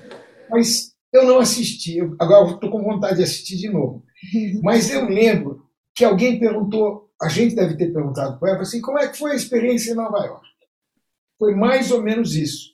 [0.51, 1.99] Mas eu não assisti.
[1.99, 4.05] Eu, agora estou com vontade de assistir de novo.
[4.63, 8.99] Mas eu lembro que alguém perguntou, a gente deve ter perguntado para ela assim, como
[8.99, 10.47] é que foi a experiência em Nova York?
[11.39, 12.74] Foi mais ou menos isso.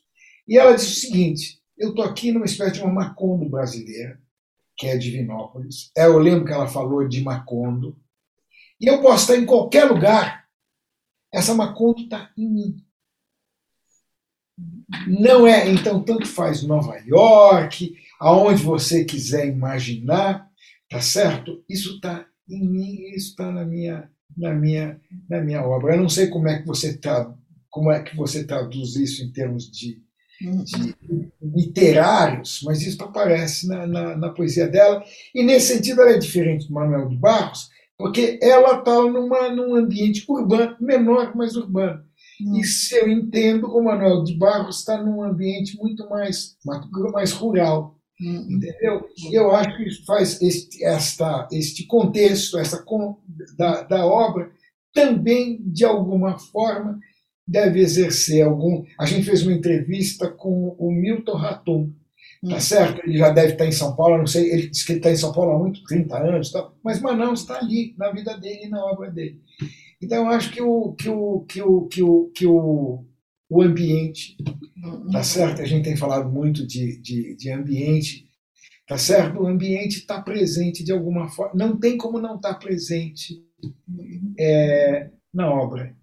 [0.51, 4.19] E ela disse o seguinte: eu estou aqui numa espécie de uma Macondo brasileira,
[4.75, 5.89] que é Divinópolis.
[5.95, 7.97] É, eu lembro que ela falou de Macondo.
[8.77, 10.45] E eu posso estar em qualquer lugar.
[11.33, 12.85] Essa Macondo está em mim.
[15.07, 20.51] Não é, então, tanto faz Nova York, aonde você quiser imaginar,
[20.89, 21.63] tá certo?
[21.69, 24.99] Isso está em mim, isso está na minha, na minha,
[25.29, 25.95] na minha obra.
[25.95, 27.33] Eu não sei como é que você tá,
[27.69, 30.03] como é que você traduz isso em termos de
[30.41, 30.95] de
[31.41, 35.03] literários, mas isso aparece na, na, na, poesia dela.
[35.33, 38.95] E nesse sentido ela é diferente do Manuel de Barros, porque ela está
[39.51, 42.03] num ambiente urbano, menor, mas urbano.
[42.41, 42.57] Hum.
[42.57, 46.57] E se eu entendo, o Manuel de Barros está num ambiente muito mais,
[47.13, 47.95] mais rural.
[48.19, 48.47] Hum.
[48.49, 49.07] Entendeu?
[49.17, 52.83] E eu acho que faz este, esta, este contexto essa,
[53.57, 54.51] da, da obra
[54.93, 56.99] também, de alguma forma,
[57.47, 58.83] deve exercer algum.
[58.99, 61.93] A gente fez uma entrevista com o Milton Ratum,
[62.47, 62.59] tá hum.
[62.59, 63.01] certo?
[63.05, 65.17] Ele já deve estar em São Paulo, não sei, ele disse que ele está em
[65.17, 66.71] São Paulo há muito, 30 anos, tá?
[66.83, 69.39] mas Manaus está ali, na vida dele e na obra dele.
[70.01, 73.05] Então, eu acho que o, que o, que o, que o, que o,
[73.49, 74.35] o ambiente,
[75.11, 75.61] tá certo?
[75.61, 78.25] A gente tem falado muito de, de, de ambiente,
[78.87, 79.41] tá certo?
[79.41, 83.43] O ambiente está presente de alguma forma, não tem como não estar tá presente
[84.39, 85.95] é, na obra.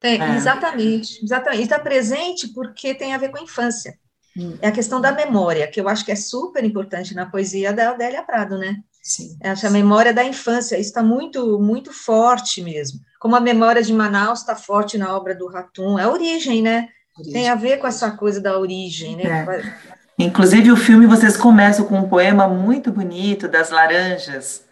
[0.00, 0.36] Tem, é.
[0.36, 1.60] Exatamente, exatamente.
[1.60, 3.98] E está presente porque tem a ver com a infância.
[4.36, 4.56] Hum.
[4.62, 7.90] É a questão da memória, que eu acho que é super importante na poesia da
[7.90, 8.76] Adélia Prado, né?
[9.02, 9.36] Sim.
[9.40, 13.00] Essa memória da infância está muito, muito forte mesmo.
[13.18, 16.88] Como a memória de Manaus está forte na obra do Ratum, é a origem, né?
[17.16, 17.32] Origem.
[17.32, 19.46] Tem a ver com essa coisa da origem, né?
[19.48, 20.24] É.
[20.24, 24.64] Inclusive, o filme vocês começam com um poema muito bonito das laranjas.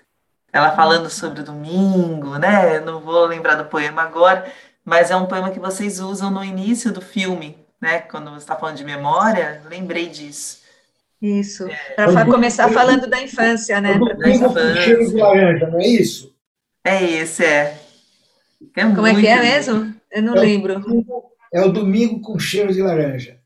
[0.53, 2.81] Ela falando sobre o domingo, né?
[2.81, 4.51] Não vou lembrar do poema agora,
[4.87, 7.99] mas é um poema que vocês usam no início do filme, né?
[7.99, 10.65] Quando você está falando de memória, lembrei disso.
[11.21, 11.67] Isso,
[11.97, 13.99] é, para começar falando da infância, né?
[13.99, 15.09] Da infância.
[15.09, 16.33] de laranja, não é isso?
[16.85, 17.77] É esse, é.
[18.77, 19.93] é Como é que é mesmo?
[20.13, 20.79] Eu não é lembro.
[20.87, 23.39] O é o domingo com cheiro de laranja.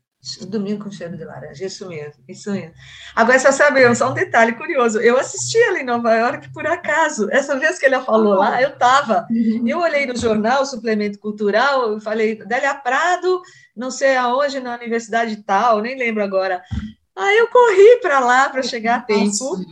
[0.47, 2.73] Domingo com cheiro de laranja, isso mesmo, isso mesmo.
[3.15, 4.99] Agora, você sabe, só um detalhe curioso.
[4.99, 7.27] Eu assisti ali em Nova York por acaso.
[7.31, 9.25] Essa vez que ele falou lá, eu estava.
[9.65, 13.41] Eu olhei no jornal, suplemento cultural, eu falei, Délia Prado,
[13.75, 16.61] não sei aonde, na universidade tal, nem lembro agora.
[17.15, 19.25] Aí eu corri para lá para chegar a tempo.
[19.25, 19.65] Nossa,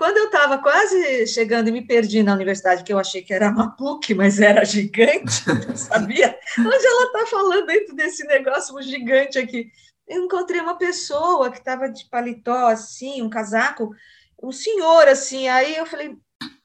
[0.00, 3.50] quando eu estava quase chegando e me perdi na universidade, que eu achei que era
[3.50, 9.38] uma PUC, mas era gigante, não sabia onde ela está falando dentro desse negócio gigante
[9.38, 9.70] aqui.
[10.08, 13.94] Eu encontrei uma pessoa que estava de paletó assim, um casaco.
[14.42, 15.48] um senhor assim.
[15.48, 16.16] Aí eu falei,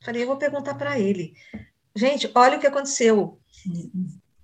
[0.01, 1.33] falei, eu vou perguntar para ele.
[1.93, 3.37] Gente, olha o que aconteceu.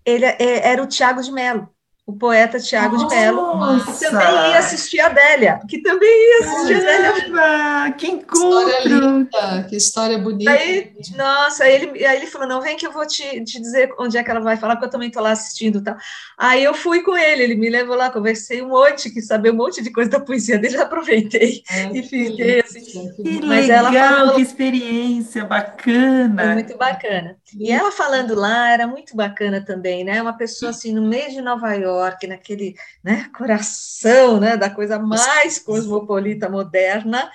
[0.04, 1.74] Ele é, era o Tiago de Mello
[2.12, 6.86] o poeta Tiago de Mello, que também ia assistir a Adélia, que também ia assistir
[6.86, 7.95] Caramba, a Adélia.
[7.97, 8.41] Que encontro!
[8.41, 10.51] Que história linda, que história bonita.
[10.51, 13.89] Aí, nossa, aí ele, aí ele falou, não, vem que eu vou te, te dizer
[13.97, 15.95] onde é que ela vai falar, porque eu também estou lá assistindo tal.
[16.38, 19.55] Aí eu fui com ele, ele me levou lá, conversei um monte, quis saber um
[19.55, 23.09] monte de coisa da poesia dele, aproveitei é, e fiquei assim.
[23.16, 26.43] Que Mas legal, ela falou, que experiência bacana!
[26.43, 27.38] Foi muito bacana.
[27.57, 30.22] E ela falando lá era muito bacana também, né?
[30.22, 34.99] Uma pessoa assim, no meio de Nova York, York, naquele né, coração né, da coisa
[34.99, 37.30] mais cosmopolita moderna,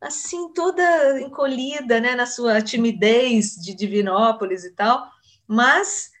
[0.00, 5.06] assim, toda encolhida né, na sua timidez de Divinópolis e tal,
[5.46, 6.12] mas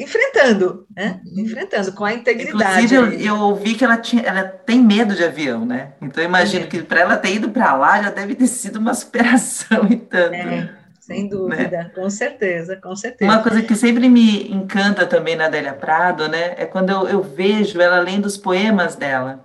[0.00, 1.20] enfrentando, né?
[1.24, 1.40] Uhum.
[1.44, 2.94] Enfrentando com a integridade.
[2.94, 5.94] Inclusive, eu, eu ouvi que ela, tinha, ela tem medo de avião, né?
[6.02, 8.92] Então, eu imagino que para ela ter ido para lá já deve ter sido uma
[8.92, 10.34] superação e tanto.
[10.34, 10.77] É.
[11.08, 11.30] Sem né?
[11.30, 11.90] dúvida, né?
[11.94, 13.32] com certeza, com certeza.
[13.32, 17.22] Uma coisa que sempre me encanta também na Adélia Prado, né, é quando eu, eu
[17.22, 19.42] vejo ela lendo os poemas dela.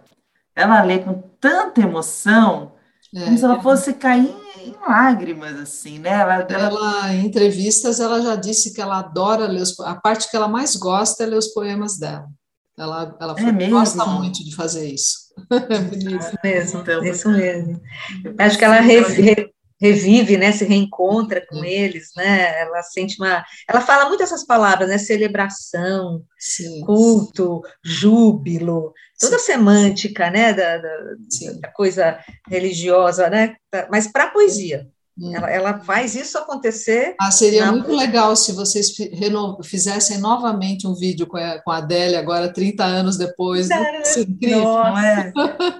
[0.53, 2.73] Ela lê com tanta emoção,
[3.15, 6.09] é, como se ela fosse cair em lágrimas, assim, né?
[6.09, 6.65] Ela, ela...
[6.65, 10.49] ela, em entrevistas, ela já disse que ela adora ler os, a parte que ela
[10.49, 12.27] mais gosta é ler os poemas dela.
[12.77, 15.23] Ela, ela é gosta muito de fazer isso.
[15.49, 17.81] É isso mesmo, então, isso mesmo.
[18.37, 19.52] Acho que ela re, re,
[19.83, 24.87] revive, né, se reencontra com eles, né, ela sente uma, ela fala muito essas palavras,
[24.87, 29.43] né, celebração, sim, culto, júbilo, toda sim.
[29.43, 30.89] a semântica, né, da, da,
[31.59, 32.17] da, coisa
[32.49, 33.57] religiosa, né,
[33.91, 34.87] mas para a poesia.
[35.21, 37.15] Ela, ela, faz isso acontecer.
[37.19, 37.73] Ah, seria na...
[37.73, 38.95] muito legal se vocês
[39.63, 43.69] fizessem novamente um vídeo com a, com a Adélia, agora 30 anos depois.
[43.69, 44.01] Né?
[44.17, 44.63] incrível.
[44.63, 45.31] Não é?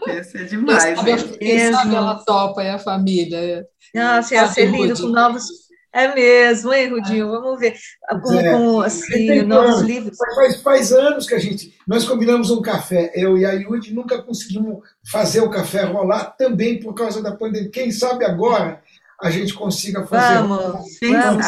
[0.08, 0.84] Esse é demais.
[0.84, 3.66] Quem sabe, quem sabe ela topa e a família.
[3.94, 5.64] Nossa, ia ser lindo com novos.
[5.92, 7.30] É mesmo, hein, Rudinho?
[7.30, 7.76] Vamos ver.
[8.24, 8.52] Com, é.
[8.52, 9.82] com assim, novos anos.
[9.84, 10.18] livros.
[10.36, 11.72] Faz, faz anos que a gente.
[11.88, 14.80] Nós combinamos um café, eu e a Yudi nunca conseguimos
[15.12, 17.70] fazer o café rolar também por causa da pandemia.
[17.70, 18.82] Quem sabe agora
[19.24, 21.46] a gente consiga fazer vamos, vamos,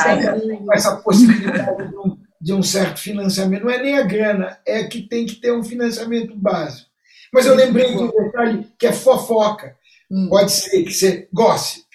[0.73, 3.63] essa possibilidade de um, de um certo financiamento.
[3.63, 6.89] Não é nem a grana, é que tem que ter um financiamento básico.
[7.34, 9.76] Mas eu lembrei de um detalhe que é fofoca.
[10.09, 10.28] Hum.
[10.30, 11.86] Pode ser que você goste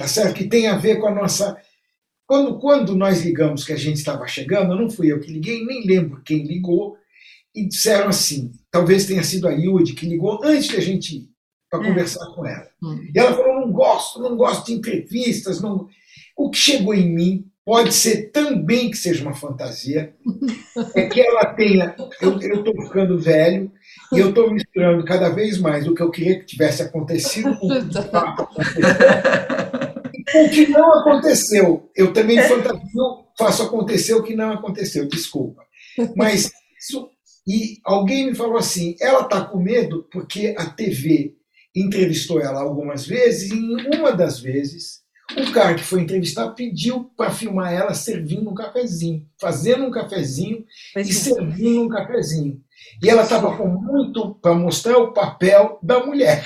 [0.00, 0.34] tá certo?
[0.34, 1.58] Que tem a ver com a nossa.
[2.26, 5.86] Quando, quando nós ligamos que a gente estava chegando, não fui eu que liguei, nem
[5.86, 6.96] lembro quem ligou,
[7.54, 11.28] e disseram assim: talvez tenha sido a Yudi que ligou antes de a gente ir
[11.68, 11.84] para hum.
[11.84, 12.66] conversar com ela.
[12.82, 13.10] Hum.
[13.14, 15.62] E ela falou: gosto, não gosto de entrevistas.
[15.62, 15.88] Não...
[16.36, 20.14] O que chegou em mim pode ser também que seja uma fantasia,
[20.94, 21.94] é que ela tenha.
[22.20, 23.72] Eu estou ficando velho
[24.12, 27.68] e eu estou misturando cada vez mais o que eu queria que tivesse acontecido com
[27.68, 27.76] o que
[30.36, 31.90] o que não aconteceu.
[31.94, 32.48] Eu também é.
[32.48, 35.62] fantasio, faço acontecer o que não aconteceu, desculpa.
[36.16, 37.08] Mas isso,
[37.46, 41.36] e alguém me falou assim: ela está com medo porque a TV
[41.74, 45.00] entrevistou ela algumas vezes, e em uma das vezes,
[45.36, 50.64] o cara que foi entrevistar pediu para filmar ela servindo um cafezinho, fazendo um cafezinho
[50.96, 51.04] e é.
[51.04, 52.60] servindo um cafezinho.
[53.02, 56.44] E ela estava com muito para mostrar o papel da mulher.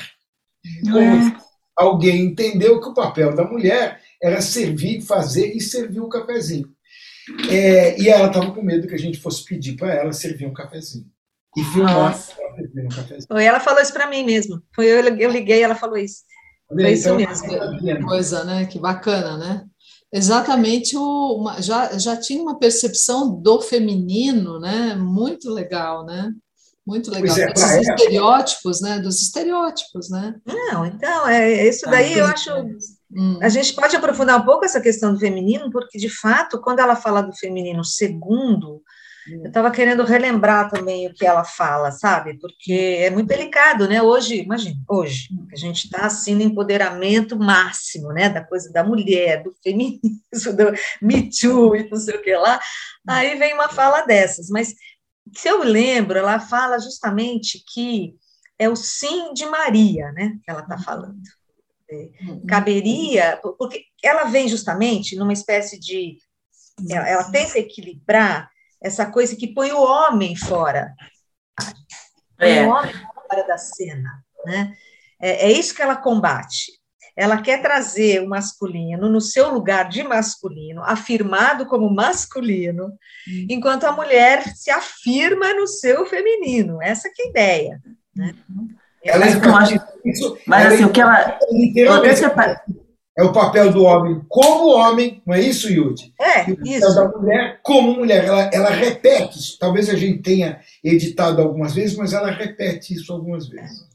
[0.82, 1.36] Como é
[1.76, 6.68] alguém entendeu que o papel da mulher era servir, fazer e servir o um cafezinho.
[7.50, 10.52] É, e ela estava com medo que a gente fosse pedir para ela servir um
[10.52, 11.06] cafezinho.
[11.56, 11.64] E.
[13.26, 14.62] Foi, ela falou isso para mim mesmo.
[14.74, 16.22] Foi eu, eu liguei, ela falou isso.
[16.68, 17.78] Foi isso então, mesmo.
[17.78, 18.66] Que coisa, né?
[18.66, 19.64] Que bacana, né?
[20.14, 24.94] Exatamente, o, uma, já, já tinha uma percepção do feminino, né?
[24.94, 26.30] Muito legal, né?
[26.86, 27.36] Muito legal.
[27.36, 29.00] É, Esses estereótipos, né?
[29.00, 30.36] Dos estereótipos, né?
[30.46, 32.50] Não, então, é, isso daí ah, eu acho.
[33.10, 33.40] Hum.
[33.42, 36.94] A gente pode aprofundar um pouco essa questão do feminino, porque, de fato, quando ela
[36.94, 38.83] fala do feminino segundo.
[39.26, 42.38] Eu estava querendo relembrar também o que ela fala, sabe?
[42.38, 44.02] Porque é muito delicado, né?
[44.02, 48.28] Hoje, imagina, hoje, a gente está assim no empoderamento máximo, né?
[48.28, 50.20] Da coisa da mulher, do feminismo,
[50.56, 52.60] do Me Too e não sei o que lá.
[53.08, 54.74] Aí vem uma fala dessas, mas
[55.34, 58.14] se eu lembro, ela fala justamente que
[58.58, 60.38] é o sim de Maria, né?
[60.44, 61.20] Que ela está falando.
[61.90, 62.08] É,
[62.46, 66.18] caberia, porque ela vem justamente numa espécie de.
[66.90, 68.50] Ela, ela tenta equilibrar
[68.84, 70.94] essa coisa que põe o homem fora.
[72.38, 72.66] Põe é.
[72.66, 74.22] o homem fora da cena.
[74.44, 74.74] Né?
[75.20, 76.72] É, é isso que ela combate
[77.16, 83.46] ela quer trazer o masculino no seu lugar de masculino, afirmado como masculino, uhum.
[83.48, 86.82] enquanto a mulher se afirma no seu feminino.
[86.82, 87.82] Essa que é a ideia.
[88.16, 88.34] Né?
[89.04, 90.38] Ela enfatiza isso.
[90.46, 91.38] Mas assim, o que ela.
[93.16, 96.12] É o papel do homem como homem, não é isso, Yudi?
[96.20, 96.94] É, e o papel isso.
[96.94, 98.24] da mulher como mulher.
[98.24, 99.56] Ela, ela repete isso.
[99.58, 103.88] Talvez a gente tenha editado algumas vezes, mas ela repete isso algumas vezes.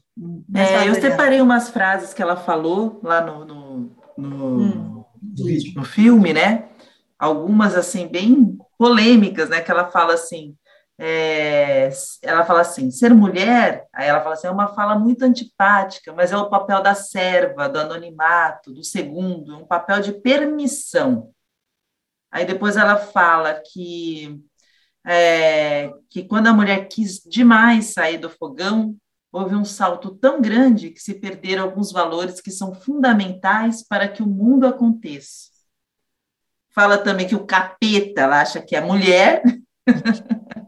[0.54, 4.90] É, eu separei umas frases que ela falou lá no, no, no,
[5.22, 5.74] Hum.
[5.74, 6.64] no filme, né?
[7.18, 9.60] Algumas, assim, bem polêmicas, né?
[9.60, 10.54] Que ela fala assim,
[11.02, 11.88] é,
[12.20, 16.30] ela fala assim, ser mulher, aí ela fala assim, é uma fala muito antipática, mas
[16.30, 21.32] é o papel da serva, do anonimato, do segundo, um papel de permissão.
[22.30, 24.38] Aí depois ela fala que,
[25.06, 28.94] é, que quando a mulher quis demais sair do fogão,
[29.32, 34.22] houve um salto tão grande que se perderam alguns valores que são fundamentais para que
[34.22, 35.48] o mundo aconteça.
[36.74, 39.42] Fala também que o capeta, ela acha que é mulher.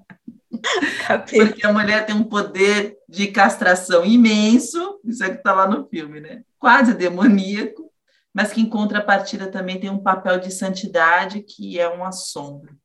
[1.31, 5.87] porque a mulher tem um poder de castração imenso, isso é que está lá no
[5.89, 6.43] filme, né?
[6.59, 7.91] Quase demoníaco,
[8.33, 12.77] mas que em contrapartida também tem um papel de santidade que é um assombro.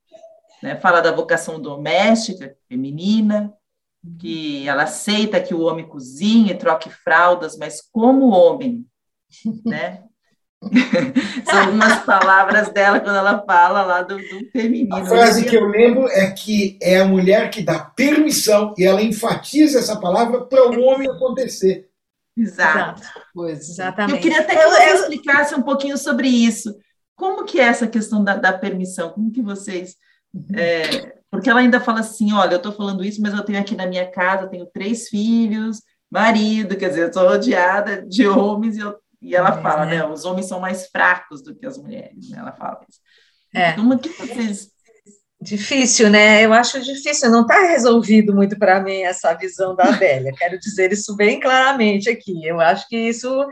[0.61, 0.75] Né?
[0.75, 3.53] Fala da vocação doméstica, feminina,
[4.19, 8.85] que ela aceita que o homem cozinhe, troque fraldas, mas como homem,
[9.65, 10.03] né?
[11.45, 14.95] São algumas palavras dela quando ela fala lá do, do feminino.
[14.95, 19.01] A frase que eu lembro é que é a mulher que dá permissão e ela
[19.01, 21.87] enfatiza essa palavra para o homem acontecer.
[22.35, 23.01] Exato.
[23.33, 24.15] Pois, Exatamente.
[24.15, 26.75] Eu queria até que você explicasse um pouquinho sobre isso.
[27.15, 29.09] Como que é essa questão da, da permissão?
[29.09, 29.95] Como que vocês...
[30.53, 33.75] É, porque ela ainda fala assim, olha, eu estou falando isso, mas eu tenho aqui
[33.75, 35.81] na minha casa, eu tenho três filhos,
[36.11, 39.97] marido, quer dizer, eu estou rodeada de homens e, eu, e ela É, fala, né?
[39.97, 42.39] né, os homens são mais fracos do que as mulheres, né?
[42.39, 42.99] Ela fala isso.
[43.53, 43.73] É.
[43.73, 44.69] Como que vocês...
[45.39, 46.43] Difícil, né?
[46.43, 50.33] Eu acho difícil, não está resolvido muito para mim essa visão da Adélia.
[50.37, 52.43] Quero dizer isso bem claramente aqui.
[52.43, 53.45] Eu acho que isso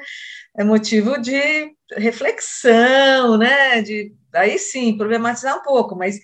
[0.58, 3.84] é motivo de reflexão, né?
[3.84, 6.20] De aí sim problematizar um pouco, mas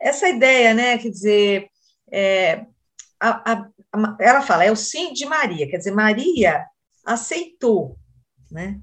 [0.00, 0.98] essa ideia, né?
[0.98, 1.68] Quer dizer,
[2.10, 2.64] é,
[3.20, 6.64] a, a, a, ela fala é o sim de Maria, quer dizer, Maria
[7.06, 7.96] aceitou,
[8.54, 8.80] né?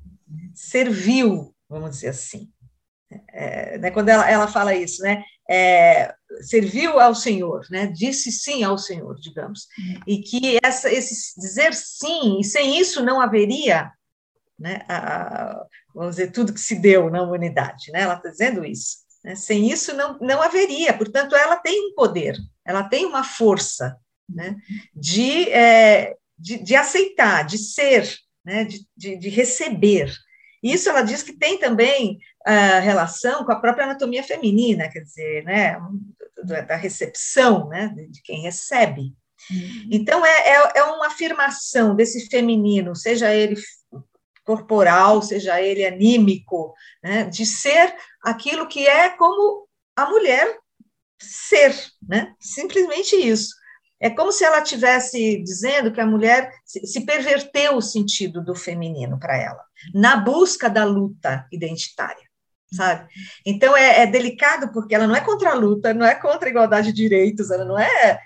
[0.54, 2.52] Serviu, vamos dizer assim.
[3.30, 5.24] É, né, quando ela, ela fala isso, né?
[5.50, 7.88] É, serviu ao Senhor, né?
[7.88, 9.68] Disse sim ao Senhor, digamos,
[10.06, 13.92] e que essa, esse dizer sim e sem isso não haveria,
[14.60, 14.82] né?
[14.88, 18.02] A, vamos dizer tudo que se deu na humanidade, né?
[18.02, 18.98] Ela está dizendo isso.
[19.24, 19.36] Né?
[19.36, 20.94] Sem isso não não haveria.
[20.94, 23.98] Portanto, ela tem um poder, ela tem uma força,
[24.30, 24.56] né?
[24.94, 28.10] De, é, de, de aceitar, de ser,
[28.44, 28.64] né?
[28.64, 30.12] De, de, de receber.
[30.64, 35.44] Isso ela diz que tem também a relação com a própria anatomia feminina, quer dizer,
[35.44, 35.78] né,
[36.44, 39.14] da recepção, né, de quem recebe.
[39.90, 43.60] Então, é, é, é uma afirmação desse feminino, seja ele
[44.44, 46.74] corporal, seja ele anímico,
[47.04, 50.60] né, de ser aquilo que é como a mulher
[51.20, 51.76] ser,
[52.08, 53.56] né, simplesmente isso.
[54.02, 59.20] É como se ela estivesse dizendo que a mulher se, perverteu o sentido do feminino
[59.20, 62.30] para ela, na busca da luta identitária
[62.74, 63.06] sabe?
[63.46, 66.50] Então é, é, delicado porque ela não é contra a luta, não é contra a
[66.50, 68.18] igualdade de direitos, ela não é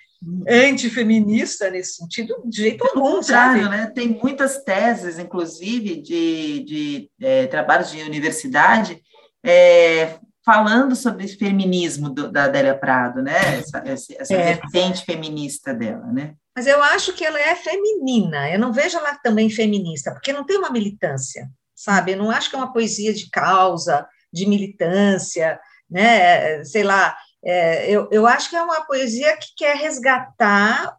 [0.48, 3.76] antifeminista nesse sentido, de jeito algum, contrário, sabe?
[3.76, 3.92] né?
[3.94, 9.02] Tem muitas teses, inclusive, de, de é, trabalhos de universidade,
[9.44, 13.60] é, falando sobre esse feminismo do, da Adélia Prado, né?
[13.60, 14.54] Essa, essa é.
[14.54, 16.36] vertente feminista dela, né?
[16.56, 20.46] Mas eu acho que ela é feminina, eu não vejo ela também feminista, porque não
[20.46, 22.14] tem uma militância, sabe?
[22.14, 26.64] Eu não acho que é uma poesia de causa, de militância, né?
[26.64, 30.96] Sei lá, é, eu, eu acho que é uma poesia que quer resgatar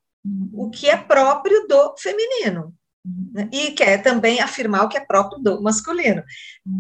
[0.53, 2.75] o que é próprio do feminino.
[3.33, 3.49] Né?
[3.53, 6.25] E quer também afirmar o que é próprio do masculino.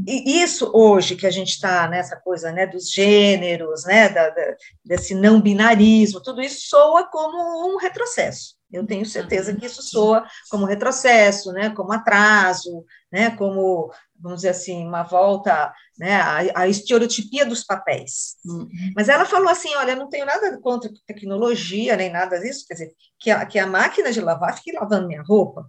[0.06, 4.56] E isso hoje que a gente está nessa coisa né, dos gêneros, né, da, da,
[4.84, 8.56] desse não binarismo, tudo isso soa como um retrocesso.
[8.72, 14.48] Eu tenho certeza que isso soa como retrocesso, né, como atraso, né, como, vamos dizer
[14.48, 18.34] assim, uma volta né, à, à estereotipia dos papéis.
[18.44, 18.68] Uhum.
[18.96, 22.74] Mas ela falou assim, olha, eu não tenho nada contra tecnologia, nem nada disso, quer
[22.74, 25.68] dizer, que a, que a máquina de lavar fique lavando minha roupa.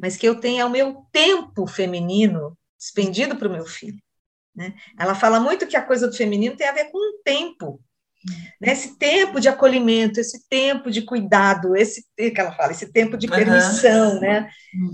[0.00, 3.98] Mas que eu tenha o meu tempo feminino expendido para o meu filho.
[4.54, 4.74] Né?
[4.98, 7.80] Ela fala muito que a coisa do feminino tem a ver com o tempo,
[8.60, 8.72] né?
[8.72, 13.26] esse tempo de acolhimento, esse tempo de cuidado, esse que ela fala, esse tempo de
[13.26, 14.20] permissão, uhum.
[14.20, 14.48] né?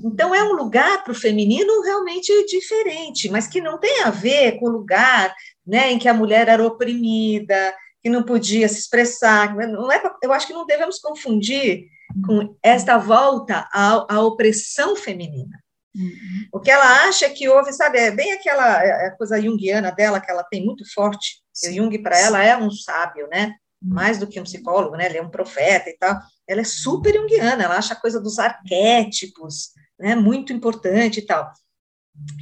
[0.05, 4.59] Então é um lugar para o feminino realmente diferente, mas que não tem a ver
[4.59, 5.35] com o lugar,
[5.67, 9.55] né, em que a mulher era oprimida, que não podia se expressar.
[9.55, 11.87] Não é, eu acho que não devemos confundir
[12.25, 15.59] com esta volta à, à opressão feminina.
[15.95, 16.49] Uhum.
[16.53, 20.21] O que ela acha que houve, sabe, é bem aquela é, é coisa junguiana dela,
[20.21, 21.43] que ela tem muito forte.
[21.67, 23.55] O Jung, para ela, é um sábio, né?
[23.83, 23.95] Uhum.
[23.95, 25.07] Mais do que um psicólogo, né?
[25.07, 26.19] Ele é um profeta e tal.
[26.47, 30.15] Ela é super junguiana, ela acha a coisa dos arquétipos, né?
[30.15, 31.53] Muito importante e tal.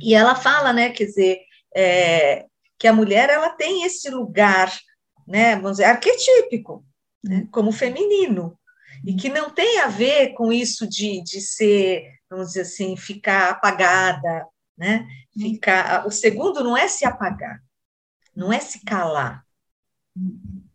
[0.03, 0.91] E ela fala, né?
[0.91, 1.41] Quer dizer,
[1.75, 2.45] é,
[2.79, 4.71] que a mulher ela tem esse lugar,
[5.27, 5.57] né?
[5.57, 6.85] Vamos dizer, arquetípico,
[7.25, 7.47] né, uhum.
[7.47, 8.59] como feminino
[9.07, 13.51] e que não tem a ver com isso de, de ser, vamos dizer assim, ficar
[13.51, 14.45] apagada,
[14.77, 15.07] né?
[15.33, 17.63] Ficar, o segundo não é se apagar,
[18.35, 19.45] não é se calar.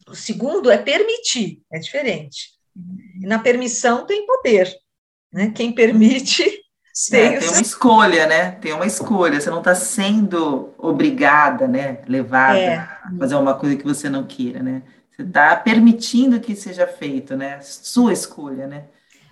[0.07, 2.51] O segundo é permitir, é diferente.
[3.21, 4.73] E na permissão tem poder,
[5.34, 5.51] né?
[5.51, 6.61] Quem permite
[7.09, 8.51] tem, é, tem uma escolha, né?
[8.51, 9.39] Tem uma escolha.
[9.39, 12.01] Você não está sendo obrigada, né?
[12.07, 12.75] Levada é.
[12.75, 14.84] a fazer uma coisa que você não queira, né?
[15.22, 17.59] Está permitindo que seja feito, né?
[17.61, 18.86] Sua escolha, né?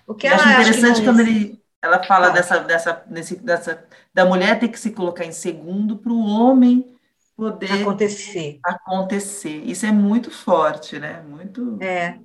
[0.08, 4.60] O que Eu acho interessante quando ele, ela fala dessa, dessa, nesse, dessa, da mulher
[4.60, 6.98] ter que se colocar em segundo para o homem
[7.36, 8.60] poder acontecer.
[8.64, 9.62] acontecer.
[9.64, 11.24] Isso é muito forte, né?
[11.28, 11.78] Muito.
[11.82, 12.20] É.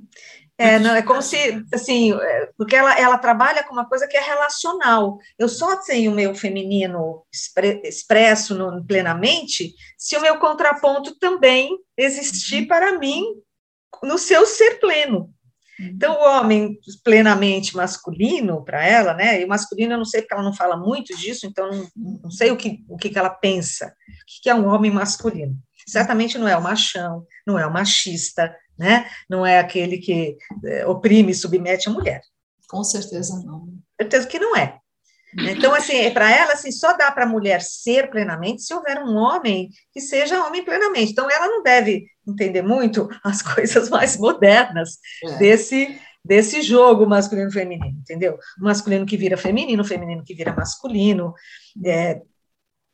[0.57, 4.17] É, não, é como se, assim, é, porque ela, ela trabalha com uma coisa que
[4.17, 5.19] é relacional.
[5.37, 7.25] Eu só tenho o meu feminino
[7.83, 12.69] expresso no, plenamente se o meu contraponto também existir uhum.
[12.69, 13.25] para mim
[14.03, 15.30] no seu ser pleno.
[15.78, 19.40] Então, o homem plenamente masculino para ela, né?
[19.40, 21.88] E o masculino eu não sei porque ela não fala muito disso, então não,
[22.22, 23.88] não sei o que, o que ela pensa.
[23.88, 25.57] O que é um homem masculino?
[25.86, 29.09] Certamente não é o machão, não é o machista, né?
[29.28, 32.20] Não é aquele que é, oprime e submete a mulher.
[32.68, 33.68] Com certeza não.
[34.01, 34.78] Certeza que não é.
[35.36, 39.16] Então, assim, para ela, assim, só dá para a mulher ser plenamente se houver um
[39.16, 41.11] homem que seja homem plenamente.
[41.11, 45.39] Então, ela não deve entender muito as coisas mais modernas é.
[45.39, 48.39] desse, desse jogo masculino-feminino, entendeu?
[48.61, 51.35] O masculino que vira feminino, feminino que vira masculino.
[51.85, 52.20] É,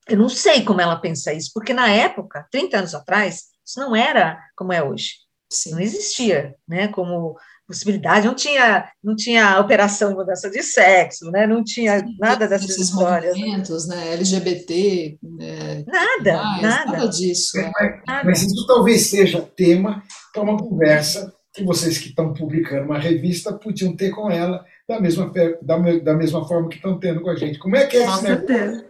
[0.08, 3.94] eu não sei como ela pensa isso, porque na época, 30 anos atrás, isso não
[3.94, 5.14] era como é hoje.
[5.52, 5.72] Sim.
[5.72, 6.88] Não existia, né?
[6.88, 7.36] Como
[7.70, 11.46] possibilidade, não tinha, não tinha operação de mudança de sexo, né?
[11.46, 13.36] Não tinha Sim, nada dessas histórias.
[13.36, 14.12] Movimentos, né?
[14.14, 15.84] LGBT, né?
[15.86, 17.58] nada, mais, nada, nada disso.
[17.58, 17.70] É,
[18.06, 20.02] mas, mas isso talvez seja tema
[20.32, 25.00] para uma conversa que vocês que estão publicando uma revista podiam ter com ela da
[25.00, 27.58] mesma, da, da mesma forma que estão tendo com a gente.
[27.58, 28.89] Como é que é com certeza.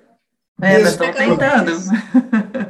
[0.63, 1.71] É, mas estou tentando.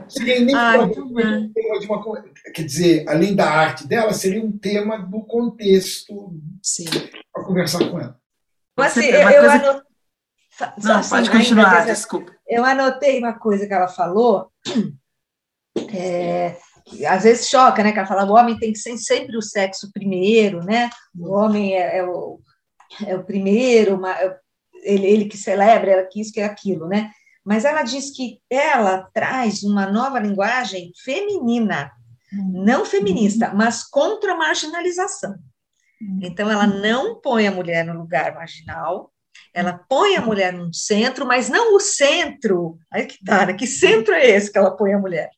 [0.08, 2.24] Seria nem ah, tema de uma,
[2.54, 6.34] quer dizer, além da arte dela, seria um tema do contexto
[7.32, 8.18] para conversar com ela.
[8.76, 9.90] Mas assim, eu, eu anotei.
[10.82, 12.32] Não, assim, pode continuar, desculpa.
[12.46, 14.50] Eu anotei uma coisa que ela falou,
[15.94, 17.92] é, que às vezes choca, né?
[17.92, 20.90] Que ela fala, o homem tem que ser sempre o sexo primeiro, né?
[21.16, 22.40] O homem é, é o,
[23.06, 24.00] é o primeiro,
[24.82, 27.10] ele, ele que celebra, ela que isso, que é aquilo, né?
[27.44, 31.90] Mas ela diz que ela traz uma nova linguagem feminina,
[32.32, 32.64] uhum.
[32.64, 35.34] não feminista, mas contra a marginalização.
[36.00, 36.20] Uhum.
[36.22, 39.12] Então, ela não põe a mulher no lugar marginal,
[39.52, 42.78] ela põe a mulher no centro, mas não o centro.
[42.92, 43.54] Aí que tá, né?
[43.54, 45.30] Que centro é esse que ela põe a mulher?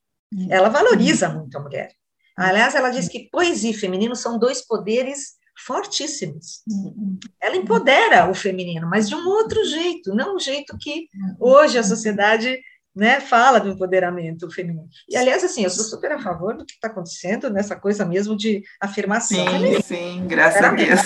[0.49, 1.93] Ela valoriza muito a mulher.
[2.37, 6.63] Aliás, ela diz que poesia e feminino são dois poderes fortíssimos.
[6.69, 7.19] Uhum.
[7.41, 11.37] Ela empodera o feminino, mas de um outro jeito, não o jeito que uhum.
[11.39, 12.59] hoje a sociedade
[12.95, 14.89] né, fala do empoderamento feminino.
[15.09, 18.37] E, aliás, assim, eu sou super a favor do que está acontecendo nessa coisa mesmo
[18.37, 19.39] de afirmação.
[19.39, 19.81] Sim, feminina.
[19.83, 21.01] sim, graças a Deus.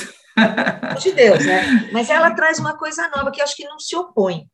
[1.00, 1.88] De Deus, né?
[1.92, 4.48] Mas ela traz uma coisa nova que eu acho que não se opõe,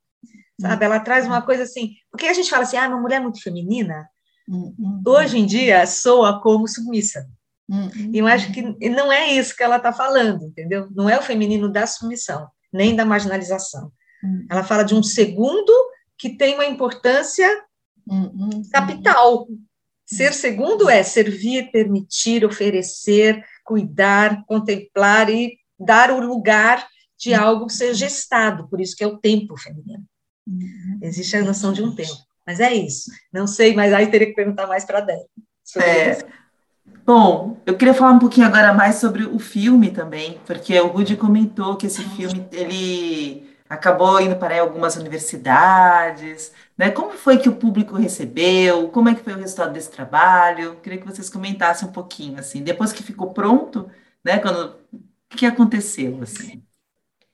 [0.60, 0.84] sabe?
[0.84, 4.06] Ela traz uma coisa assim, porque a gente fala assim, ah, uma mulher muito feminina,
[4.48, 5.02] uhum.
[5.06, 7.26] hoje em dia soa como submissa.
[7.68, 8.10] Uhum.
[8.12, 10.88] E eu acho que não é isso que ela está falando, entendeu?
[10.94, 13.90] Não é o feminino da submissão, nem da marginalização.
[14.22, 14.46] Uhum.
[14.50, 15.72] Ela fala de um segundo
[16.18, 17.48] que tem uma importância
[18.06, 18.62] uhum.
[18.70, 19.46] capital.
[20.04, 26.86] Ser segundo é servir, permitir, oferecer, cuidar, contemplar e dar o lugar
[27.18, 30.04] de algo que seja gestado, por isso que é o tempo feminino.
[30.46, 30.98] Uhum.
[31.00, 32.18] Existe a noção de um tempo.
[32.46, 33.10] Mas é isso.
[33.32, 35.28] Não sei, mas aí teria que perguntar mais para a Débora.
[35.78, 36.18] É,
[37.04, 41.16] Bom, eu queria falar um pouquinho agora mais sobre o filme também, porque o Rudy
[41.16, 46.90] comentou que esse filme ele acabou indo para algumas universidades, né?
[46.90, 48.88] Como foi que o público recebeu?
[48.88, 50.76] Como é que foi o resultado desse trabalho?
[50.82, 52.62] Queria que vocês comentassem um pouquinho assim.
[52.62, 53.90] Depois que ficou pronto,
[54.24, 54.38] né?
[54.38, 56.62] Quando o que aconteceu assim?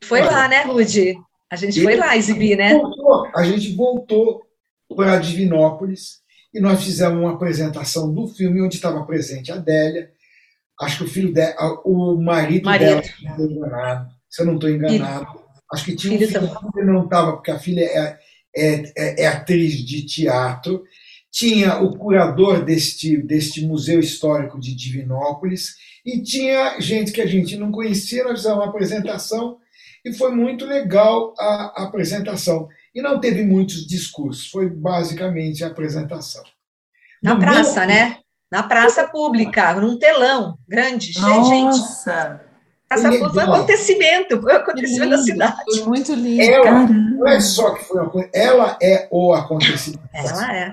[0.04, 1.18] Foi lá, né, Rudy?
[1.50, 2.74] A gente foi lá exibir, né?
[2.74, 4.46] Voltou, a gente voltou
[4.94, 10.10] para Divinópolis e nós fizemos uma apresentação do filme onde estava presente a Adélia,
[10.80, 13.02] acho que o filho dela, o marido, marido.
[13.40, 15.40] dela, se eu não estou enganado.
[15.72, 18.18] Acho que tinha um filho, filho que não estava, porque a filha é,
[18.56, 20.82] é, é, é, atriz de teatro.
[21.30, 25.74] Tinha o curador deste, deste Museu Histórico de Divinópolis
[26.04, 28.24] e tinha gente que a gente não conhecia.
[28.24, 29.58] Nós fizemos uma apresentação
[30.04, 32.66] e foi muito legal a, a apresentação.
[32.94, 36.42] E não teve muitos discursos, foi basicamente a apresentação.
[37.22, 37.88] Na no praça, meu...
[37.88, 38.18] né?
[38.50, 41.78] Na praça pública, num telão grande, cheio de gente.
[41.78, 42.48] Nossa!
[42.90, 45.56] Essa foi um acontecimento, foi um acontecimento da cidade.
[45.66, 46.42] Foi muito lindo.
[46.42, 50.08] Ela, não é só que foi uma coisa, ela é o acontecimento.
[50.14, 50.72] Ela é.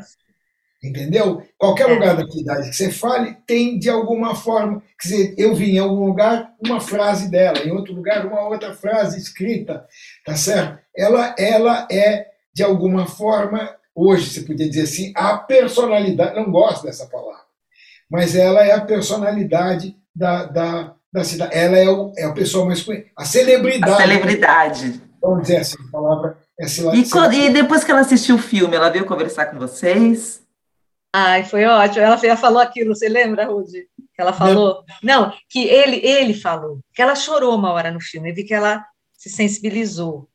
[0.82, 1.43] Entendeu?
[1.57, 1.93] Qualquer é.
[1.93, 4.82] lugar da cidade que você fale, tem de alguma forma.
[4.99, 8.74] Quer dizer, eu vi em algum lugar uma frase dela, em outro lugar uma outra
[8.74, 9.86] frase escrita,
[10.26, 10.80] tá certo?
[10.95, 16.84] Ela, ela é, de alguma forma, hoje você podia dizer assim, a personalidade, não gosto
[16.84, 17.45] dessa palavra,
[18.09, 21.55] mas ela é a personalidade da, da, da cidade.
[21.55, 23.93] Ela é, o, é a pessoa mais conhecida, a celebridade.
[23.93, 25.01] A celebridade.
[25.21, 26.65] Vamos dizer assim, a palavra é
[26.95, 30.41] e, quando, e depois que ela assistiu o filme, ela veio conversar com vocês?
[31.13, 32.01] Ai, foi ótimo.
[32.01, 33.88] Ela falou aquilo, você lembra, Rudy?
[34.15, 34.84] Que ela falou?
[35.03, 35.23] Não.
[35.23, 38.53] não, que ele, ele falou, que ela chorou uma hora no filme, eu vi que
[38.53, 38.86] ela
[39.26, 40.30] se sensibilizou.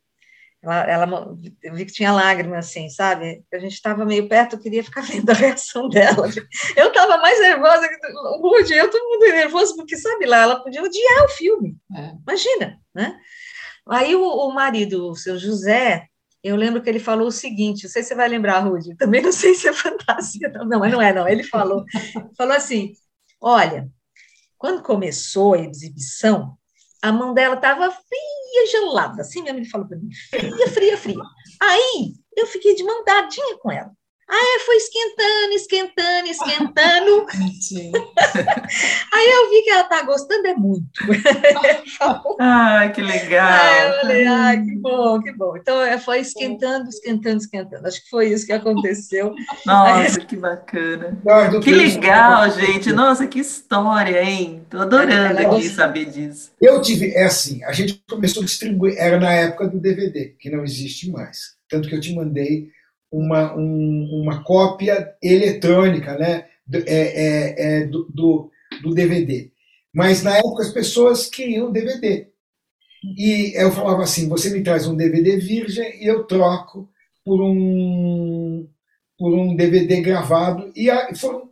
[0.63, 3.43] Ela, ela, eu vi que tinha lágrimas, assim, sabe?
[3.53, 6.29] A gente estava meio perto, eu queria ficar vendo a reação dela.
[6.77, 10.63] Eu estava mais nervosa que o Rudy, eu todo mundo nervoso, porque, sabe lá, ela
[10.63, 11.77] podia odiar o filme.
[11.97, 12.13] É.
[12.27, 13.19] Imagina, né?
[13.89, 16.07] Aí o, o, marido, o seu José,
[16.43, 19.23] eu lembro que ele falou o seguinte, não sei se você vai lembrar, Rudy, também
[19.23, 21.27] não sei se é fantasia, não, não mas não é, não.
[21.27, 21.85] Ele falou,
[22.37, 22.93] falou assim,
[23.41, 23.89] olha,
[24.59, 26.59] quando começou a exibição,
[27.03, 27.91] a mão dela estava
[28.51, 31.23] fria, gelada, assim mesmo ele falou para mim, fria, fria, fria.
[31.61, 33.93] Aí eu fiquei de mão dadinha com ela.
[34.33, 37.27] Ah, foi esquentando, esquentando, esquentando.
[39.13, 40.87] Aí eu vi que ela tá gostando é muito.
[42.39, 43.49] ah, que legal.
[43.49, 45.57] Aí eu falei, ah, que bom, que bom.
[45.57, 47.89] Então é, foi esquentando, esquentando, esquentando.
[47.89, 49.35] Acho que foi isso que aconteceu.
[49.67, 50.27] Nossa, Aí...
[50.27, 51.19] que bacana.
[51.63, 52.93] Que legal, gente.
[52.93, 54.65] Nossa, que história, hein?
[54.71, 56.53] Tô adorando aqui saber disso.
[56.61, 60.51] Eu tive, é assim, a gente começou a distribuir, era na época do DVD, que
[60.51, 61.59] não existe mais.
[61.69, 62.69] Tanto que eu te mandei
[63.11, 68.51] uma, um, uma cópia eletrônica né, é, é, é, do, do,
[68.83, 69.51] do, DVD.
[69.93, 72.29] Mas na época as pessoas queriam DVD.
[73.17, 76.89] E eu falava assim: você me traz um DVD virgem e eu troco
[77.25, 78.69] por um,
[79.19, 80.71] por um DVD gravado.
[80.77, 81.51] E foram,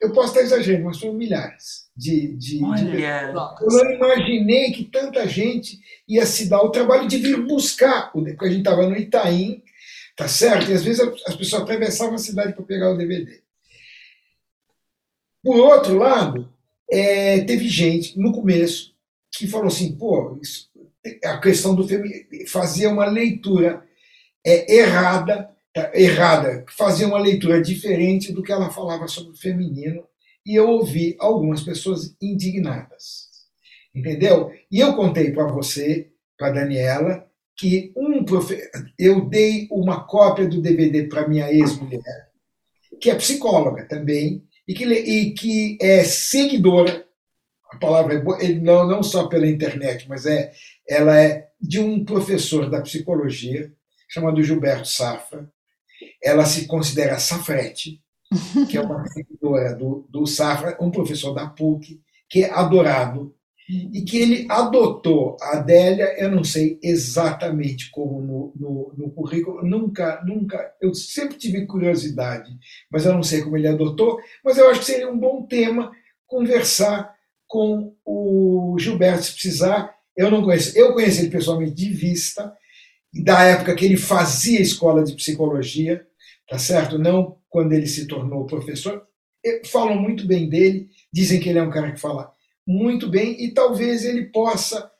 [0.00, 2.34] eu posso estar exagerando, mas foram milhares de.
[2.36, 2.84] de, Olha.
[2.84, 5.78] de eu não imaginei que tanta gente
[6.08, 9.62] ia se dar o trabalho de vir buscar, porque a gente estava no Itaim
[10.16, 10.70] Tá certo?
[10.70, 13.42] E às vezes as pessoas atravessavam a cidade para pegar o DVD.
[15.42, 16.52] Por outro lado,
[16.90, 18.94] é, teve gente no começo
[19.36, 20.70] que falou assim: pô, isso,
[21.24, 23.84] a questão do feminino, fazia uma leitura
[24.46, 30.06] é, errada, tá, errada, fazia uma leitura diferente do que ela falava sobre o feminino,
[30.46, 33.28] e eu ouvi algumas pessoas indignadas.
[33.94, 34.52] Entendeu?
[34.70, 38.58] E eu contei para você, para Daniela, que um profe...
[38.98, 42.28] eu dei uma cópia do DVD para minha ex-mulher,
[43.00, 47.06] que é psicóloga também, e que, e que é seguidora,
[47.70, 50.52] a palavra é boa, não, não só pela internet, mas é,
[50.88, 53.72] ela é de um professor da psicologia,
[54.08, 55.50] chamado Gilberto Safra.
[56.22, 58.00] Ela se considera Safrete,
[58.70, 63.34] que é uma seguidora do, do Safra, um professor da PUC, que é adorado
[63.68, 69.64] e que ele adotou a Adélia, eu não sei exatamente como no, no, no, currículo,
[69.64, 72.52] nunca, nunca, eu sempre tive curiosidade,
[72.90, 75.92] mas eu não sei como ele adotou, mas eu acho que seria um bom tema
[76.26, 77.14] conversar
[77.46, 82.52] com o Gilberto, se precisar, eu não conheço, eu conheci ele pessoalmente de vista,
[83.22, 86.04] da época que ele fazia escola de psicologia,
[86.48, 86.98] tá certo?
[86.98, 89.06] Não quando ele se tornou professor,
[89.66, 92.33] falam muito bem dele, dizem que ele é um cara que fala
[92.66, 94.90] muito bem e talvez ele possa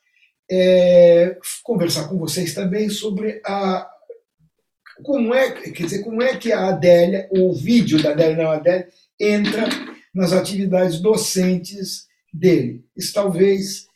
[0.50, 3.90] é, conversar com vocês também sobre a
[5.02, 8.56] como é, quer dizer, como é que a Adélia, o vídeo da Adélia, não a
[8.56, 8.86] Adélia,
[9.18, 9.68] entra
[10.14, 12.84] nas atividades docentes dele.
[12.96, 13.86] Isso talvez,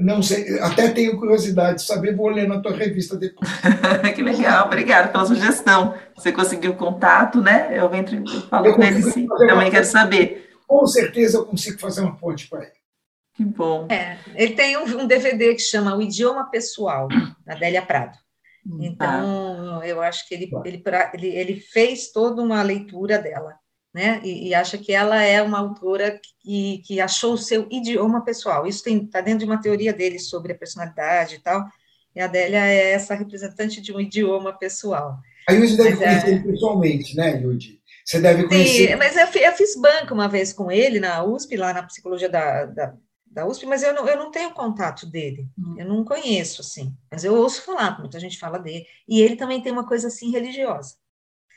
[0.00, 3.48] não sei, até tenho curiosidade de saber, vou ler na tua revista depois.
[4.14, 5.94] que legal, obrigada pela sugestão.
[6.16, 7.68] Você conseguiu contato, né?
[7.72, 8.04] Eu venho
[8.48, 10.50] falo com ele sim, também quero saber.
[10.66, 12.77] Com certeza eu consigo fazer uma ponte para ele.
[13.38, 13.86] Que bom.
[13.88, 17.06] É, ele tem um, um, DVD que chama O Idioma Pessoal,
[17.46, 18.18] da Adélia Prado.
[18.66, 18.78] Hum.
[18.82, 19.86] Então, ah.
[19.86, 20.82] eu acho que ele, ele,
[21.14, 23.54] ele, ele fez toda uma leitura dela.
[23.94, 24.20] né?
[24.24, 28.66] E, e, acha que ela é uma autora que, que achou o seu idioma pessoal.
[28.66, 31.64] Isso está dentro de uma teoria dele sobre a personalidade e tal.
[32.16, 35.16] E a Adélia é essa representante de um idioma pessoal.
[35.48, 36.38] A Yudi deve mas, conhecer é...
[36.42, 37.80] pessoalmente, né, Yudi?
[38.04, 38.88] Você deve conhecer.
[38.88, 42.28] Sim, mas eu, eu, fiz banco uma vez com ele na USP, lá na psicologia
[42.28, 42.94] da, da,
[43.30, 45.76] da USP, mas eu não, eu não tenho contato dele, hum.
[45.78, 46.94] eu não conheço, assim.
[47.10, 48.84] Mas eu ouço falar, muita gente fala dele.
[49.06, 50.94] E ele também tem uma coisa assim religiosa.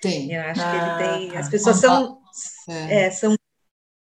[0.02, 0.32] Tem.
[0.34, 1.32] Eu acho ah, que ele ah, tem.
[1.32, 1.40] Tá.
[1.40, 2.20] As pessoas são.
[2.68, 3.06] É.
[3.06, 3.36] É, são.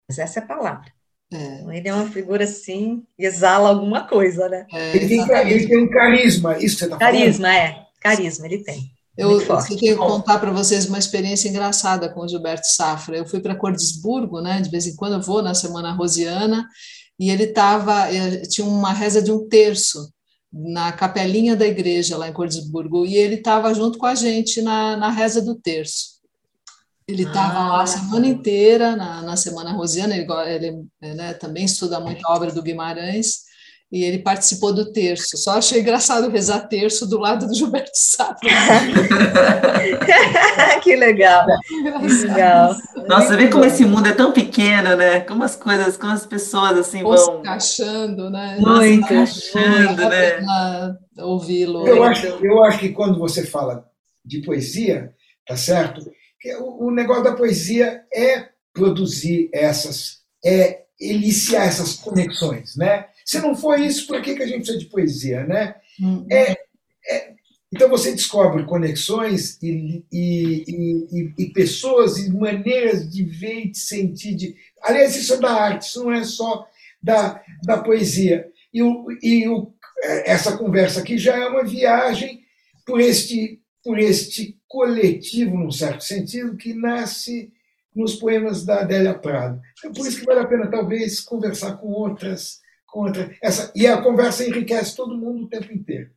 [0.09, 0.93] Mas essa é a palavra.
[1.33, 1.55] É.
[1.55, 4.67] Então, ele é uma figura assim, exala alguma coisa, né?
[4.71, 6.99] É, ele, tem, ele, tem, um carisma, isso você está falando?
[6.99, 7.85] Carisma, é.
[7.99, 8.95] Carisma, ele tem.
[9.17, 13.15] Eu, eu tenho que contar para vocês uma experiência engraçada com o Gilberto Safra.
[13.15, 14.59] Eu fui para Cordesburgo, né?
[14.59, 16.67] De vez em quando eu vou na Semana Rosiana,
[17.19, 20.11] e ele estava, eh, tinha uma reza de um terço
[20.51, 24.95] na capelinha da igreja lá em Cordesburgo, e ele estava junto com a gente na,
[24.95, 26.15] na reza do terço.
[27.07, 31.65] Ele estava ah, lá a semana inteira, na, na Semana Rosiana, ele, ele né, também
[31.65, 33.43] estuda muito a obra do Guimarães,
[33.91, 35.37] e ele participou do terço.
[35.37, 38.49] Só achei engraçado rezar terço do lado do Gilberto Safra.
[40.83, 41.45] que legal.
[41.67, 42.75] Que legal.
[43.07, 45.19] Nossa, vê como esse mundo é tão pequeno, né?
[45.21, 48.57] Como as coisas, como as pessoas assim Ou vão encaixando, né?
[48.59, 50.95] Nossa, encaixando, né?
[51.19, 51.87] Ouvi-lo.
[51.87, 53.85] Eu acho, eu acho que quando você fala
[54.25, 55.13] de poesia,
[55.47, 56.01] tá certo?
[56.59, 63.05] O, o negócio da poesia é produzir essas, é iniciar essas conexões, né?
[63.25, 65.75] Se não for isso, por que, que a gente precisa de poesia, né?
[65.99, 66.27] Uhum.
[66.29, 66.51] É,
[67.09, 67.33] é,
[67.73, 73.79] então você descobre conexões e, e, e, e, pessoas e maneiras de ver e de
[73.79, 74.35] sentir.
[74.35, 74.55] De...
[74.81, 76.67] Aliás, isso é da arte, isso não é só
[77.01, 78.47] da, da poesia.
[78.71, 79.73] E, o, e o,
[80.03, 82.43] é, essa conversa aqui já é uma viagem
[82.85, 87.51] por este, por este coletivo, num certo sentido, que nasce
[87.95, 89.59] nos poemas da Adélia Prado.
[89.83, 92.63] É por isso que vale a pena, talvez, conversar com outras
[93.41, 96.09] essa e a conversa enriquece todo mundo o tempo inteiro.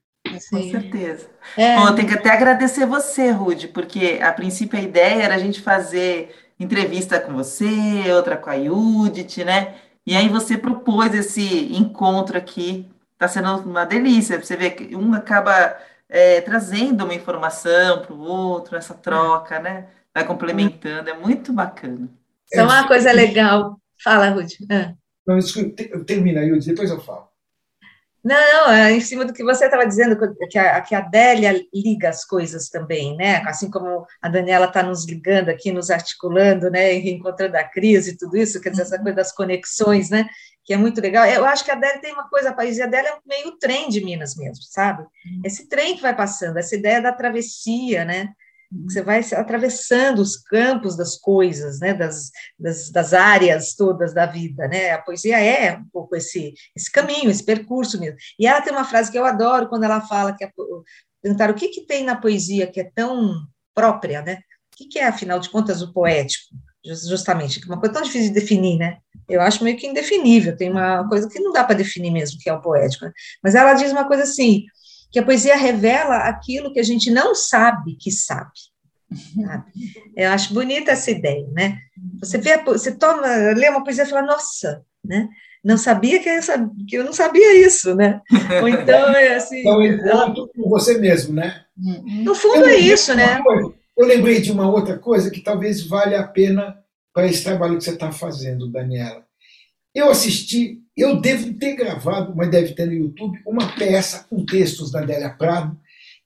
[0.50, 1.28] Com certeza.
[1.56, 1.76] É.
[1.76, 5.38] Bom, eu tenho que até agradecer você, Rude, porque a princípio a ideia era a
[5.38, 9.76] gente fazer entrevista com você, outra com a Judith, né?
[10.06, 12.88] E aí você propôs esse encontro aqui.
[13.12, 14.42] Está sendo uma delícia.
[14.42, 15.76] Você vê que um acaba
[16.08, 19.86] é, trazendo uma informação para o outro, essa troca, né?
[20.14, 22.08] Vai complementando, é muito bacana.
[22.50, 23.78] Isso é uma coisa legal.
[24.02, 24.56] Fala, Rude.
[24.70, 24.94] Ah.
[25.28, 27.28] Não, termina, Yudi, depois eu falo.
[28.24, 30.18] Não, não, é em cima do que você estava dizendo,
[30.50, 33.42] que a, que a Adélia liga as coisas também, né?
[33.46, 36.94] Assim como a Daniela está nos ligando aqui, nos articulando, né?
[36.94, 40.26] E reencontrando a crise e tudo isso, quer dizer, essa coisa das conexões, né?
[40.64, 41.26] Que é muito legal.
[41.26, 44.02] Eu acho que a Adélia tem uma coisa, a poesia dela é meio trem de
[44.02, 45.06] Minas mesmo, sabe?
[45.44, 48.30] Esse trem que vai passando, essa ideia da travessia, né?
[48.84, 54.68] Você vai atravessando os campos das coisas, né, das, das, das, áreas todas da vida,
[54.68, 54.90] né?
[54.90, 58.18] A poesia é um pouco esse, esse caminho, esse percurso mesmo.
[58.38, 60.50] E ela tem uma frase que eu adoro quando ela fala que a,
[61.22, 63.34] perguntar o que que tem na poesia que é tão
[63.74, 64.40] própria, né?
[64.72, 66.54] O que, que é, afinal de contas, o poético?
[66.84, 68.98] Justamente, uma coisa tão difícil de definir, né?
[69.28, 70.56] Eu acho meio que indefinível.
[70.56, 73.04] Tem uma coisa que não dá para definir mesmo que é o poético.
[73.04, 73.12] Né?
[73.42, 74.64] Mas ela diz uma coisa assim:
[75.11, 78.50] que a poesia revela aquilo que a gente não sabe que sabe.
[79.42, 79.64] sabe?
[80.16, 81.78] Eu acho bonita essa ideia, né?
[82.20, 85.28] Você vê, você toma, lê uma poesia e fala, nossa, né?
[85.64, 88.20] Não sabia que eu, sabia, que eu não sabia isso, né?
[88.62, 89.61] Ou então é assim.
[89.61, 91.64] Então, encontro com você mesmo, né?
[92.24, 93.42] No fundo é isso, né?
[93.42, 96.78] Coisa, eu lembrei de uma outra coisa que talvez valha a pena
[97.12, 99.26] para esse trabalho que você está fazendo, Daniela.
[99.92, 104.90] Eu assisti eu devo ter gravado, mas deve ter no YouTube, uma peça com textos
[104.90, 105.78] da Adélia Prado,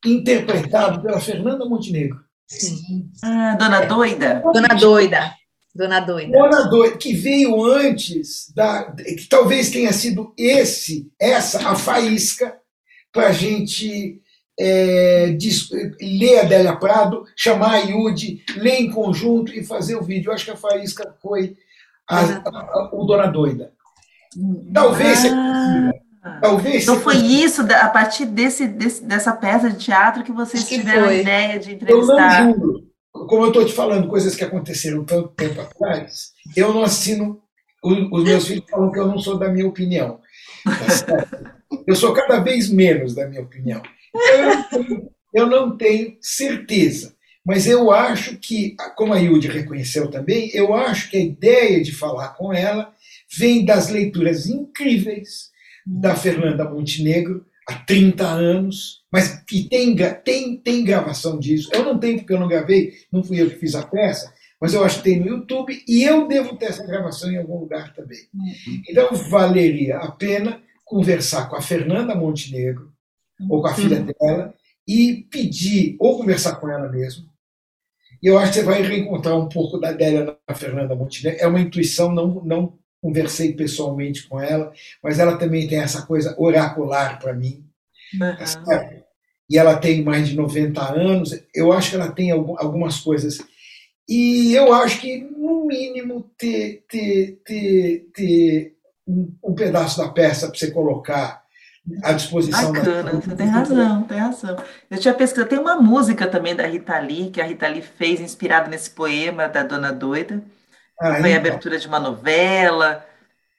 [0.05, 2.20] interpretado pela Fernanda Montenegro.
[2.47, 3.11] Sim.
[3.23, 4.43] Ah, Dona Doida.
[4.53, 5.35] Dona Doida.
[5.75, 6.39] Dona Doida.
[6.39, 8.93] Dona Doida, que veio antes da.
[8.93, 12.59] que talvez tenha sido esse, essa, a faísca,
[13.11, 14.20] para a gente
[14.59, 15.37] é,
[16.01, 20.29] ler a Adélia Prado, chamar a Yudi, ler em conjunto e fazer o vídeo.
[20.29, 21.57] Eu acho que a faísca foi
[22.09, 23.73] a, a, a, o Dona Doida.
[24.72, 25.93] Talvez ah,
[26.41, 30.78] Talvez Então foi isso, a partir desse, desse, dessa peça de teatro que vocês que
[30.78, 31.16] tiveram foi.
[31.16, 32.41] a ideia de entrevistar.
[32.41, 32.93] Eu não juro.
[33.12, 37.41] Como eu estou te falando, coisas que aconteceram tanto tempo atrás, eu não assino.
[37.83, 40.20] Os meus filhos falam que eu não sou da minha opinião.
[40.64, 41.26] Tá
[41.87, 43.83] eu sou cada vez menos da minha opinião.
[44.14, 47.14] Eu não tenho, eu não tenho certeza.
[47.45, 51.93] Mas eu acho que, como a Yudi reconheceu também, eu acho que a ideia de
[51.93, 52.93] falar com ela
[53.37, 55.51] vem das leituras incríveis
[55.87, 61.70] da Fernanda Montenegro, há 30 anos, mas que tem, tem, tem gravação disso.
[61.72, 64.74] Eu não tenho porque eu não gravei, não fui eu que fiz a peça, mas
[64.74, 67.93] eu acho que tem no YouTube e eu devo ter essa gravação em algum lugar
[67.95, 68.20] também.
[68.89, 72.93] Então valeria a pena conversar com a Fernanda Montenegro
[73.49, 74.55] ou com a filha dela
[74.87, 77.30] e pedir ou conversar com ela mesmo.
[78.22, 81.41] E eu acho que você vai reencontrar um pouco da Adélia na Fernanda Montenegro.
[81.41, 84.72] É uma intuição, não, não conversei pessoalmente com ela,
[85.03, 87.64] mas ela também tem essa coisa oracular para mim.
[88.14, 89.03] Uhum.
[89.50, 91.38] E ela tem mais de 90 anos.
[91.55, 93.44] Eu acho que ela tem algumas coisas
[94.09, 98.76] e eu acho que, no mínimo, ter, ter, ter, ter
[99.07, 101.42] um, um pedaço da peça para você colocar
[102.03, 103.20] à disposição Bacana, da...
[103.20, 104.57] você tem razão, tem razão.
[104.90, 108.20] Eu tinha pesquisado, tem uma música também da Rita Lee, que a Rita Lee fez,
[108.20, 110.42] inspirada nesse poema da Dona Doida.
[111.03, 111.50] Ah, foi a então.
[111.50, 113.05] abertura de uma novela.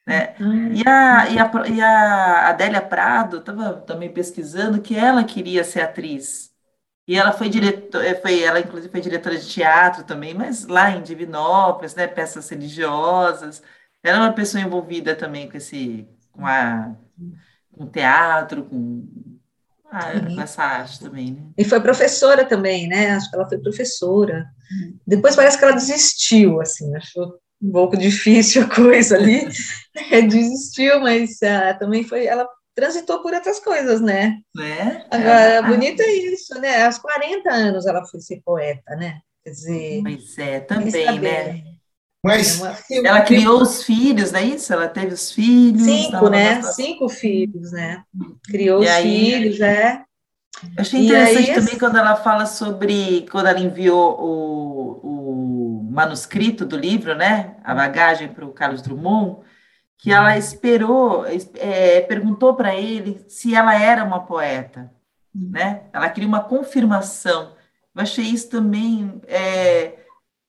[0.06, 0.34] Né?
[0.74, 5.82] E, a, e, a, e a Adélia Prado, estava também pesquisando que ela queria ser
[5.82, 6.52] atriz.
[7.06, 10.90] E ela foi diretora, eh, foi, ela inclusive foi diretora de teatro também, mas lá
[10.90, 13.62] em Divinópolis, né, peças religiosas.
[14.02, 16.94] Ela é uma pessoa envolvida também com esse, com a,
[17.72, 19.06] com o teatro, com,
[19.94, 21.42] a, com essa arte também, né?
[21.56, 23.12] E foi professora também, né?
[23.12, 24.44] Acho que ela foi professora.
[25.06, 29.46] Depois parece que ela desistiu, assim, achou um pouco difícil a coisa ali,
[30.28, 34.40] desistiu, mas uh, também foi, ela transitou por outras coisas, né?
[34.54, 35.06] né?
[35.10, 35.62] Agora, é.
[35.62, 36.84] bonito é isso, né?
[36.84, 39.20] Aos 40 anos ela foi ser poeta, né?
[39.44, 40.02] Quer dizer.
[40.02, 41.73] Pois é, também, né?
[42.24, 44.72] Mas ela criou os filhos, não é isso?
[44.72, 45.82] Ela teve os filhos.
[45.82, 46.62] Cinco, né?
[46.62, 48.02] Cinco filhos, né?
[48.44, 50.02] Criou e os aí, filhos, é.
[50.62, 56.64] Eu achei interessante aí, também quando ela fala sobre quando ela enviou o, o manuscrito
[56.64, 57.56] do livro, né?
[57.62, 59.44] A bagagem para o Carlos Drummond
[60.04, 61.24] que ela esperou,
[61.56, 64.92] é, perguntou para ele se ela era uma poeta,
[65.34, 65.84] né?
[65.94, 67.54] Ela queria uma confirmação.
[67.94, 69.18] Eu achei isso também.
[69.26, 70.03] É,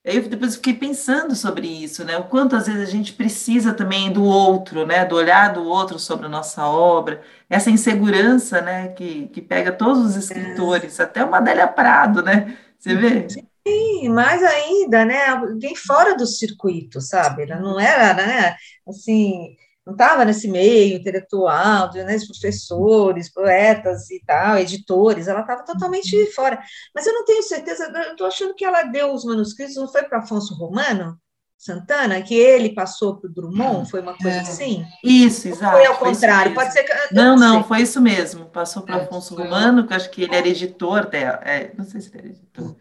[0.06, 2.18] eu depois fiquei pensando sobre isso, né?
[2.18, 5.04] O quanto às vezes a gente precisa também do outro, né?
[5.04, 8.90] Do olhar do outro sobre a nossa obra, essa insegurança, né?
[8.90, 11.04] Que, que pega todos os escritores, é.
[11.04, 12.56] até uma Adélia Prado, né?
[12.78, 13.30] Você vê?
[13.30, 13.48] Sim.
[13.68, 15.26] Sim, mais ainda, né?
[15.30, 17.44] Alguém fora do circuito, sabe?
[17.44, 18.56] Ela não era, né?
[18.88, 22.18] Assim, não estava nesse meio intelectual, né?
[22.28, 26.32] professores, poetas e tal, editores, ela estava totalmente uhum.
[26.32, 26.60] fora.
[26.94, 30.04] Mas eu não tenho certeza, eu estou achando que ela deu os manuscritos, não foi
[30.04, 31.20] para Afonso Romano?
[31.58, 34.42] Santana, que ele passou para o Drummond, foi uma coisa é.
[34.42, 34.86] assim?
[35.04, 35.78] Isso, exato.
[35.78, 36.94] Foi ao contrário, pode ser que.
[37.14, 38.46] Não, não, não foi isso mesmo.
[38.46, 41.40] Passou para é, Afonso Romano, que acho que ele era editor dela.
[41.44, 42.76] É, não sei se ele era editor.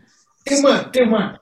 [0.45, 0.85] Tem uma.
[0.85, 1.41] Tem uma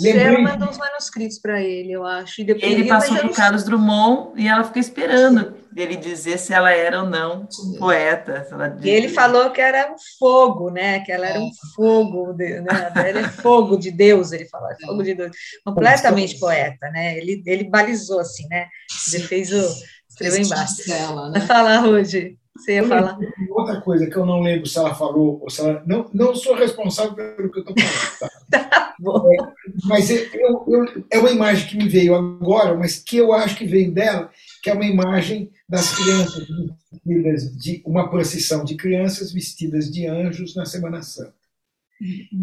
[0.00, 0.26] Lembrei...
[0.26, 2.40] Ela mandou os manuscritos para ele, eu acho.
[2.40, 6.52] E depois ele passou para o Carlos Drummond e ela ficou esperando ele dizer se
[6.52, 8.46] ela era ou não poeta.
[8.80, 11.00] e ele falou que era um fogo, né?
[11.00, 12.92] Que ela era um fogo, de, né?
[12.94, 15.36] Ela é fogo de Deus, ele falou, é fogo de Deus.
[15.64, 17.16] Completamente poeta, né?
[17.18, 18.68] Ele, ele balizou assim, né?
[19.12, 19.94] Ele fez o.
[20.08, 20.86] Escreveu embaixo.
[20.86, 21.38] Dela, né?
[21.40, 22.38] Vai falar, Rude.
[22.56, 23.18] Você ia falar.
[23.50, 25.82] Outra coisa que eu não lembro se ela falou, ou se ela.
[25.84, 28.18] Não, não sou responsável pelo que eu estou falando.
[28.20, 28.30] Tá?
[28.70, 29.28] tá bom.
[29.32, 29.36] É,
[29.84, 33.66] mas eu, eu, é uma imagem que me veio agora, mas que eu acho que
[33.66, 34.30] veio dela,
[34.62, 36.46] que é uma imagem das crianças
[36.92, 41.34] vestidas de uma procissão de crianças vestidas de anjos na Semana Santa.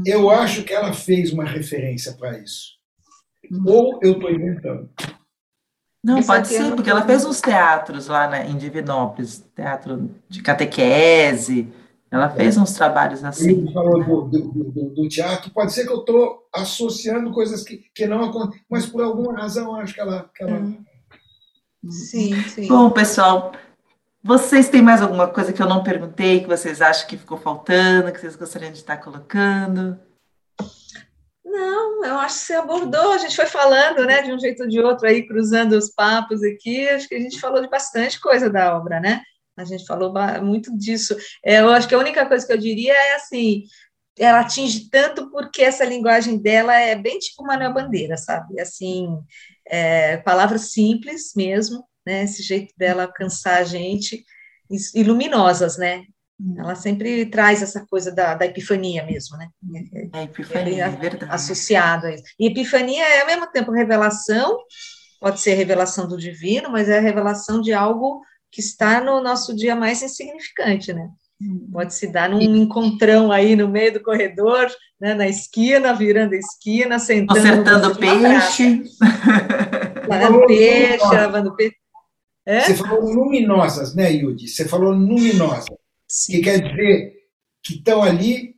[0.05, 2.80] Eu acho que ela fez uma referência para isso.
[3.66, 4.89] Ou eu estou inventando.
[6.04, 11.72] Não, pode ser, porque ela fez uns teatros lá né, em Divinópolis, teatro de catequese,
[12.10, 13.52] ela fez uns trabalhos assim.
[13.52, 14.06] Ele falou né?
[14.06, 18.66] do, do, do, teatro, pode ser que eu estou associando coisas que, que não acontecem,
[18.70, 20.30] mas por alguma razão acho que ela.
[20.36, 20.62] Que ela...
[21.88, 22.68] Sim, sim.
[22.68, 23.54] Bom, pessoal,
[24.22, 28.12] vocês têm mais alguma coisa que eu não perguntei, que vocês acham que ficou faltando,
[28.12, 29.97] que vocês gostariam de estar colocando?
[31.51, 34.69] Não, eu acho que você abordou, a gente foi falando, né, de um jeito ou
[34.69, 38.49] de outro aí, cruzando os papos aqui, acho que a gente falou de bastante coisa
[38.49, 39.21] da obra, né?
[39.57, 41.15] A gente falou muito disso.
[41.43, 43.63] É, eu acho que a única coisa que eu diria é assim,
[44.17, 48.59] ela atinge tanto porque essa linguagem dela é bem tipo Manuel Bandeira, sabe?
[48.59, 49.09] Assim,
[49.67, 52.23] é, palavras simples mesmo, né?
[52.23, 54.23] Esse jeito dela alcançar a gente,
[54.95, 56.05] e luminosas, né?
[56.58, 59.47] Ela sempre traz essa coisa da, da epifania mesmo, né?
[60.13, 61.32] A epifania, é verdade.
[61.32, 62.24] Associado a isso.
[62.39, 64.58] E epifania é, ao mesmo tempo, revelação,
[65.20, 69.55] pode ser revelação do divino, mas é a revelação de algo que está no nosso
[69.55, 71.09] dia mais insignificante, né?
[71.72, 74.68] Pode se dar num encontrão aí no meio do corredor,
[75.00, 77.39] né, na esquina, virando a esquina, sentando.
[77.39, 78.84] Acertando peixe.
[80.08, 81.76] Lavando peixe, lavando peixe.
[82.46, 82.62] É?
[82.62, 84.47] Você falou luminosas, né, Yudi?
[84.47, 85.80] Você falou luminosas.
[86.12, 86.33] Sim.
[86.33, 87.13] Que quer dizer
[87.63, 88.55] que estão ali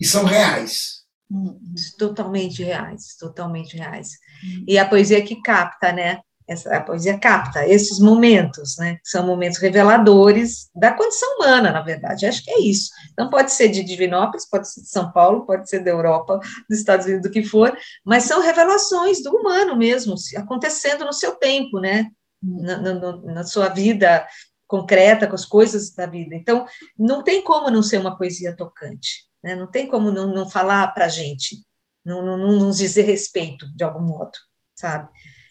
[0.00, 1.04] e são reais.
[1.30, 1.58] Uhum.
[1.96, 4.10] Totalmente reais, totalmente reais.
[4.42, 4.64] Uhum.
[4.66, 6.18] E a poesia que capta, né?
[6.48, 8.98] Essa, a poesia capta esses momentos, né?
[9.04, 12.26] São momentos reveladores da condição humana, na verdade.
[12.26, 12.90] Acho que é isso.
[13.16, 16.78] Não pode ser de Divinópolis, pode ser de São Paulo, pode ser da Europa, dos
[16.78, 21.78] Estados Unidos, do que for, mas são revelações do humano mesmo, acontecendo no seu tempo,
[21.80, 22.10] né?
[22.42, 24.24] Na, na, na sua vida
[24.66, 26.34] concreta, com as coisas da vida.
[26.34, 26.66] Então,
[26.98, 29.26] não tem como não ser uma poesia tocante.
[29.42, 29.54] Né?
[29.54, 31.64] Não tem como não, não falar para a gente,
[32.04, 34.32] não, não, não nos dizer respeito de algum modo,
[34.74, 35.08] sabe?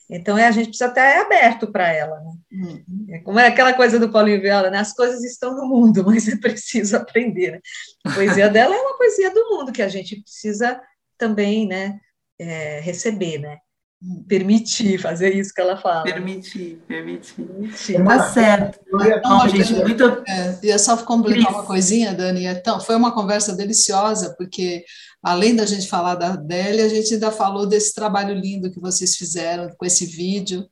[0.10, 2.20] Então, é, a gente precisa estar aberto para ela.
[2.20, 2.32] Né?
[2.52, 3.08] Uhum.
[3.10, 4.78] É como é aquela coisa do Paulinho Viola, né?
[4.78, 7.54] as coisas estão no mundo, mas é preciso aprender.
[7.54, 7.60] Né?
[8.06, 10.80] A poesia dela é uma poesia do mundo que a gente precisa
[11.18, 12.00] também né,
[12.40, 13.40] é, receber.
[13.40, 13.58] Né?
[14.28, 16.04] Permitir fazer isso que ela fala.
[16.04, 17.44] Permitir, permitir.
[17.44, 18.04] permitir.
[18.04, 18.80] Tá certo.
[19.24, 20.04] Não, gente, muito...
[20.28, 22.46] É, ia só completar uma coisinha, Dani.
[22.46, 24.84] Então, foi uma conversa deliciosa, porque
[25.24, 29.16] além da gente falar da Adélia, a gente ainda falou desse trabalho lindo que vocês
[29.16, 30.66] fizeram com esse vídeo,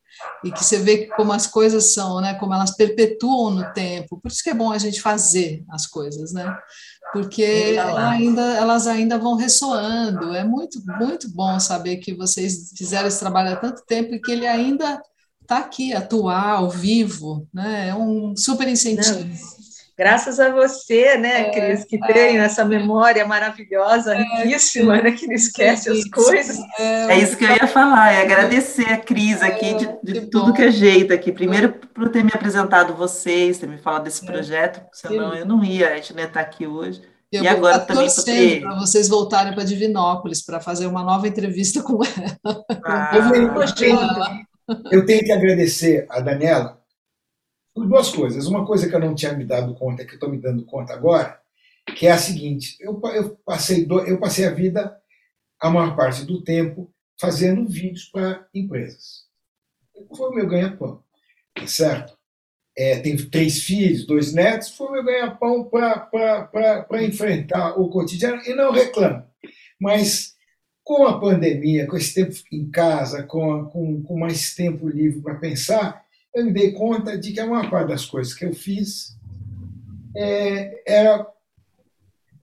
[0.44, 2.34] e que você vê como as coisas são, né?
[2.34, 4.18] como elas perpetuam no tempo.
[4.20, 6.56] Por isso que é bom a gente fazer as coisas, né?
[7.14, 10.34] porque ainda, elas ainda vão ressoando.
[10.34, 14.32] É muito, muito bom saber que vocês fizeram esse trabalho há tanto tempo e que
[14.32, 15.00] ele ainda
[15.40, 17.46] está aqui, atual, vivo.
[17.54, 17.90] Né?
[17.90, 19.20] É um super incentivo.
[19.20, 19.53] Não.
[19.96, 25.12] Graças a você, né, é, Cris, que é, tem essa memória maravilhosa, é, riquíssima, né,
[25.12, 26.58] que não esquece as coisas.
[26.78, 30.20] É, é, isso que eu ia falar, é agradecer a Cris é, aqui de, de
[30.22, 30.52] tudo bom.
[30.52, 31.30] que é jeito aqui.
[31.30, 35.62] Primeiro, por ter me apresentado vocês, ter me falado desse é, projeto, senão eu não
[35.62, 37.00] ia, a gente não ia estar aqui hoje.
[37.30, 38.60] Eu e agora também porque...
[38.62, 42.64] para vocês voltarem para Divinópolis para fazer uma nova entrevista com ela.
[42.84, 43.12] Ah,
[44.90, 46.83] eu tenho que agradecer a Daniela
[47.74, 48.46] por duas coisas.
[48.46, 50.94] Uma coisa que eu não tinha me dado conta, que eu estou me dando conta
[50.94, 51.40] agora,
[51.96, 54.96] que é a seguinte: eu, eu, passei, do, eu passei a vida,
[55.60, 56.90] a maior parte do tempo,
[57.20, 59.24] fazendo vídeos para empresas.
[60.16, 61.02] Foi o meu ganha-pão,
[61.54, 62.16] tá certo?
[62.76, 68.54] É, tenho três filhos, dois netos, foi o meu ganha-pão para enfrentar o cotidiano e
[68.54, 69.24] não reclamo.
[69.80, 70.34] Mas
[70.82, 75.36] com a pandemia, com esse tempo em casa, com, com, com mais tempo livre para
[75.36, 76.03] pensar,
[76.34, 79.16] eu me dei conta de que a maior parte das coisas que eu fiz
[80.16, 81.26] é, era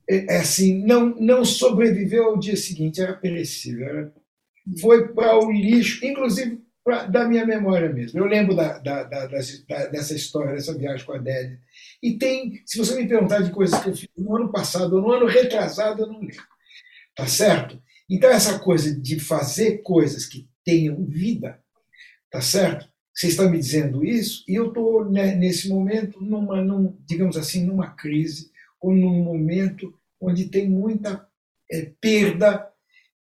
[0.09, 3.87] é, é, assim, não, não sobreviveu ao dia seguinte, era perecível.
[3.87, 4.13] Era,
[4.79, 8.19] foi para o lixo, inclusive pra, da minha memória mesmo.
[8.19, 11.59] Eu lembro da, da, da, dessa história, dessa viagem com a Adélia.
[12.01, 15.01] E tem, se você me perguntar de coisas que eu fiz no ano passado ou
[15.01, 16.43] no ano retrasado, eu não lembro.
[17.15, 17.81] Tá certo?
[18.09, 21.59] Então, essa coisa de fazer coisas que tenham vida,
[22.29, 22.91] tá certo?
[23.21, 27.63] Você está me dizendo isso e eu estou né, nesse momento numa, num, digamos assim,
[27.63, 28.49] numa crise
[28.81, 31.27] ou num momento onde tem muita
[31.71, 32.67] é, perda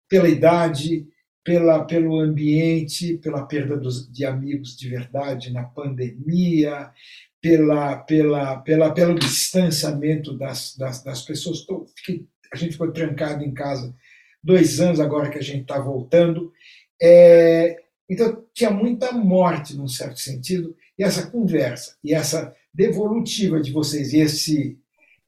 [0.08, 1.06] pela idade,
[1.44, 6.90] pela, pelo ambiente, pela perda dos, de amigos de verdade na pandemia,
[7.38, 11.66] pela, pela, pela, pelo distanciamento das, das, das pessoas.
[11.66, 13.94] Tô, fiquei, a gente ficou trancado em casa
[14.42, 16.50] dois anos agora que a gente está voltando.
[17.02, 17.76] É,
[18.10, 24.12] então, tinha muita morte, num certo sentido, e essa conversa, e essa devolutiva de vocês,
[24.12, 24.76] e esse,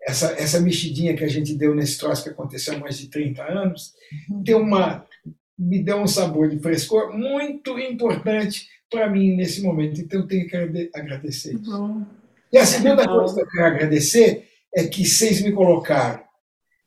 [0.02, 3.40] essa, essa mexidinha que a gente deu nesse troço que aconteceu há mais de 30
[3.40, 3.94] anos,
[4.28, 4.42] uhum.
[4.42, 5.06] deu uma,
[5.56, 10.00] me deu um sabor de frescor muito importante para mim nesse momento.
[10.00, 10.56] Então, eu tenho que
[10.92, 11.72] agradecer isso.
[11.72, 12.04] Uhum.
[12.52, 16.20] E a segunda coisa que eu quero agradecer é que vocês me colocaram,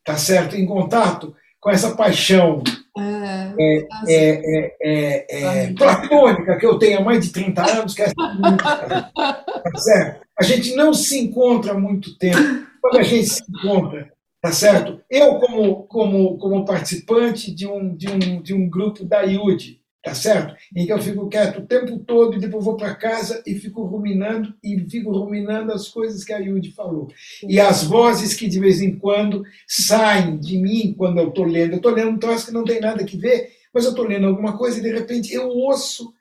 [0.04, 2.62] tá certo, em contato com essa paixão
[2.98, 8.14] é, é, é, é, platônica que eu tenho há mais de 30 anos, que é
[8.14, 10.26] tá certo?
[10.40, 12.38] A gente não se encontra há muito tempo.
[12.82, 14.12] Quando a gente se encontra,
[14.42, 15.02] tá certo?
[15.10, 20.14] Eu, como, como, como participante de um, de, um, de um grupo da IUD, tá
[20.14, 20.56] certo?
[20.76, 23.84] Em que eu fico quieto o tempo todo e depois vou para casa e fico
[23.84, 27.08] ruminando e fico ruminando as coisas que a Yudi falou.
[27.42, 31.72] E as vozes que de vez em quando saem de mim quando eu estou lendo.
[31.72, 34.28] Eu estou lendo um troço que não tem nada que ver, mas eu estou lendo
[34.28, 36.14] alguma coisa e de repente eu ouço.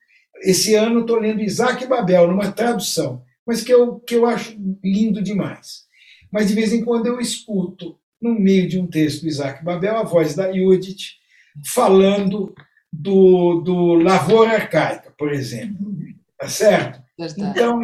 [0.42, 5.22] Esse ano estou lendo Isaac Babel, numa tradução, mas que eu, que eu acho lindo
[5.22, 5.84] demais.
[6.32, 9.98] Mas de vez em quando eu escuto, no meio de um texto do Isaac Babel,
[9.98, 11.18] a voz da Judith
[11.66, 12.54] falando
[13.00, 15.76] do, do Lavoura Arcaica, por exemplo.
[16.38, 17.02] Tá certo?
[17.38, 17.80] Então,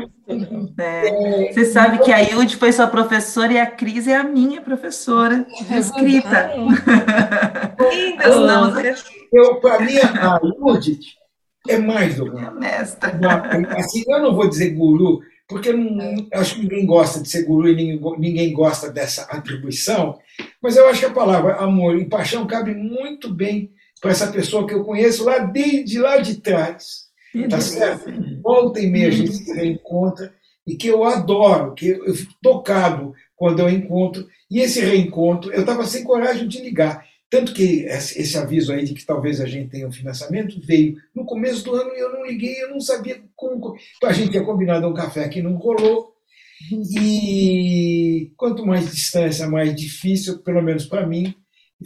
[0.76, 4.24] é, é, você sabe que a Yudi foi sua professora e a Cris é a
[4.24, 6.50] minha professora de escrita.
[9.32, 10.98] eu, para mim, a Yudi
[11.68, 13.16] é mais do que uma mestra.
[13.76, 17.68] Assim, eu não vou dizer guru, porque não, acho que ninguém gosta de ser guru
[17.68, 20.18] e ninguém, ninguém gosta dessa atribuição,
[20.60, 23.70] Mas eu acho que a palavra amor e paixão cabe muito bem
[24.00, 27.10] para essa pessoa que eu conheço lá desde lá de trás.
[27.48, 28.10] Tá certo?
[28.42, 30.34] Volta e meia a gente se reencontra
[30.66, 34.26] e que eu adoro, que eu fico tocado quando eu encontro.
[34.50, 37.04] E esse reencontro, eu estava sem coragem de ligar.
[37.28, 41.24] Tanto que esse aviso aí de que talvez a gente tenha um financiamento veio no
[41.24, 43.76] começo do ano e eu não liguei, eu não sabia como.
[44.02, 46.12] A gente tinha combinado um café que não rolou.
[46.72, 51.34] E quanto mais distância, mais difícil, pelo menos para mim.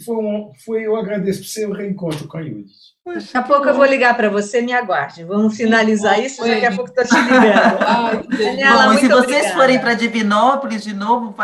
[0.03, 2.73] Foi, um, foi eu agradeço por seu reencontro com a Yudi.
[3.05, 5.23] Daqui a pouco eu vou ligar para você, me aguarde.
[5.23, 8.27] Vamos finalizar isso, daqui a pouco estou te ligando.
[8.35, 9.53] Daniela, Bom, se vocês obrigada.
[9.53, 11.35] forem para Divinópolis de novo,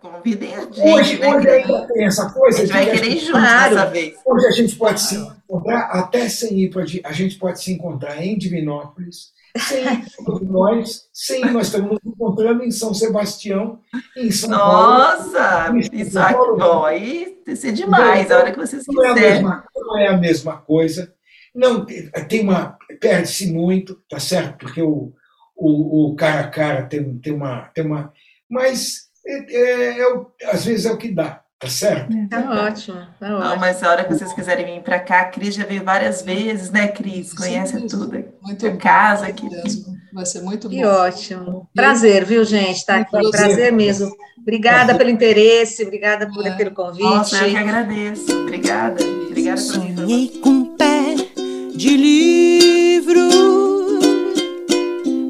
[0.00, 0.80] convidem a gente.
[0.80, 1.34] Hoje, né?
[1.34, 2.58] hoje ainda tem essa coisa.
[2.58, 3.74] A gente vai querer ir claro.
[3.74, 4.14] dessa vez.
[4.24, 5.16] Hoje a gente pode se
[5.50, 6.84] encontrar, até sem ir para.
[7.04, 9.84] A gente pode se encontrar em Divinópolis sem
[10.42, 13.80] nós, sem nós estamos nos encontrando em São Sebastião,
[14.16, 15.74] em São Nossa, Paulo.
[15.74, 19.24] Nossa, isso aqui, bom, aí vai ser demais, então, a hora que vocês não quiserem.
[19.24, 21.12] É mesma, não é a mesma coisa,
[21.54, 24.58] não tem uma perde-se muito, tá certo?
[24.58, 25.12] Porque o,
[25.56, 28.12] o, o, cara a cara tem, tem uma tem uma,
[28.48, 31.42] mas é, é, é, às vezes é o que dá.
[31.60, 32.16] Tá certo?
[32.30, 33.60] Tá ótimo, tá Não, ótimo.
[33.60, 36.70] mas a hora que vocês quiserem vir para cá, a Cris já veio várias vezes,
[36.70, 37.34] né, Cris?
[37.34, 38.24] Conhece Sim, tudo.
[38.40, 39.46] Muito a casa aqui.
[40.10, 40.74] Vai ser muito bom.
[40.74, 41.68] Que ótimo.
[41.74, 42.78] Prazer, viu, gente?
[42.78, 43.30] Estar tá aqui.
[43.30, 44.10] Prazer, prazer mesmo.
[44.38, 46.50] Obrigada pelo interesse, obrigada por, é.
[46.52, 47.02] pelo convite.
[47.02, 48.32] Nossa, eu que agradeço.
[48.40, 49.04] Obrigada.
[49.04, 51.14] Obrigada Sonhei com pé
[51.76, 53.20] de livro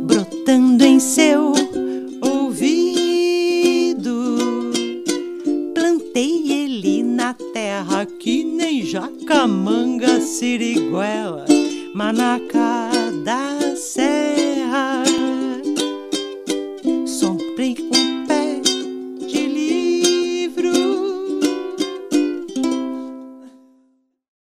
[0.06, 1.59] brotando em seu
[8.90, 11.46] Jacamanga, Siriguela,
[11.94, 12.90] Manacá
[13.24, 15.04] da Serra.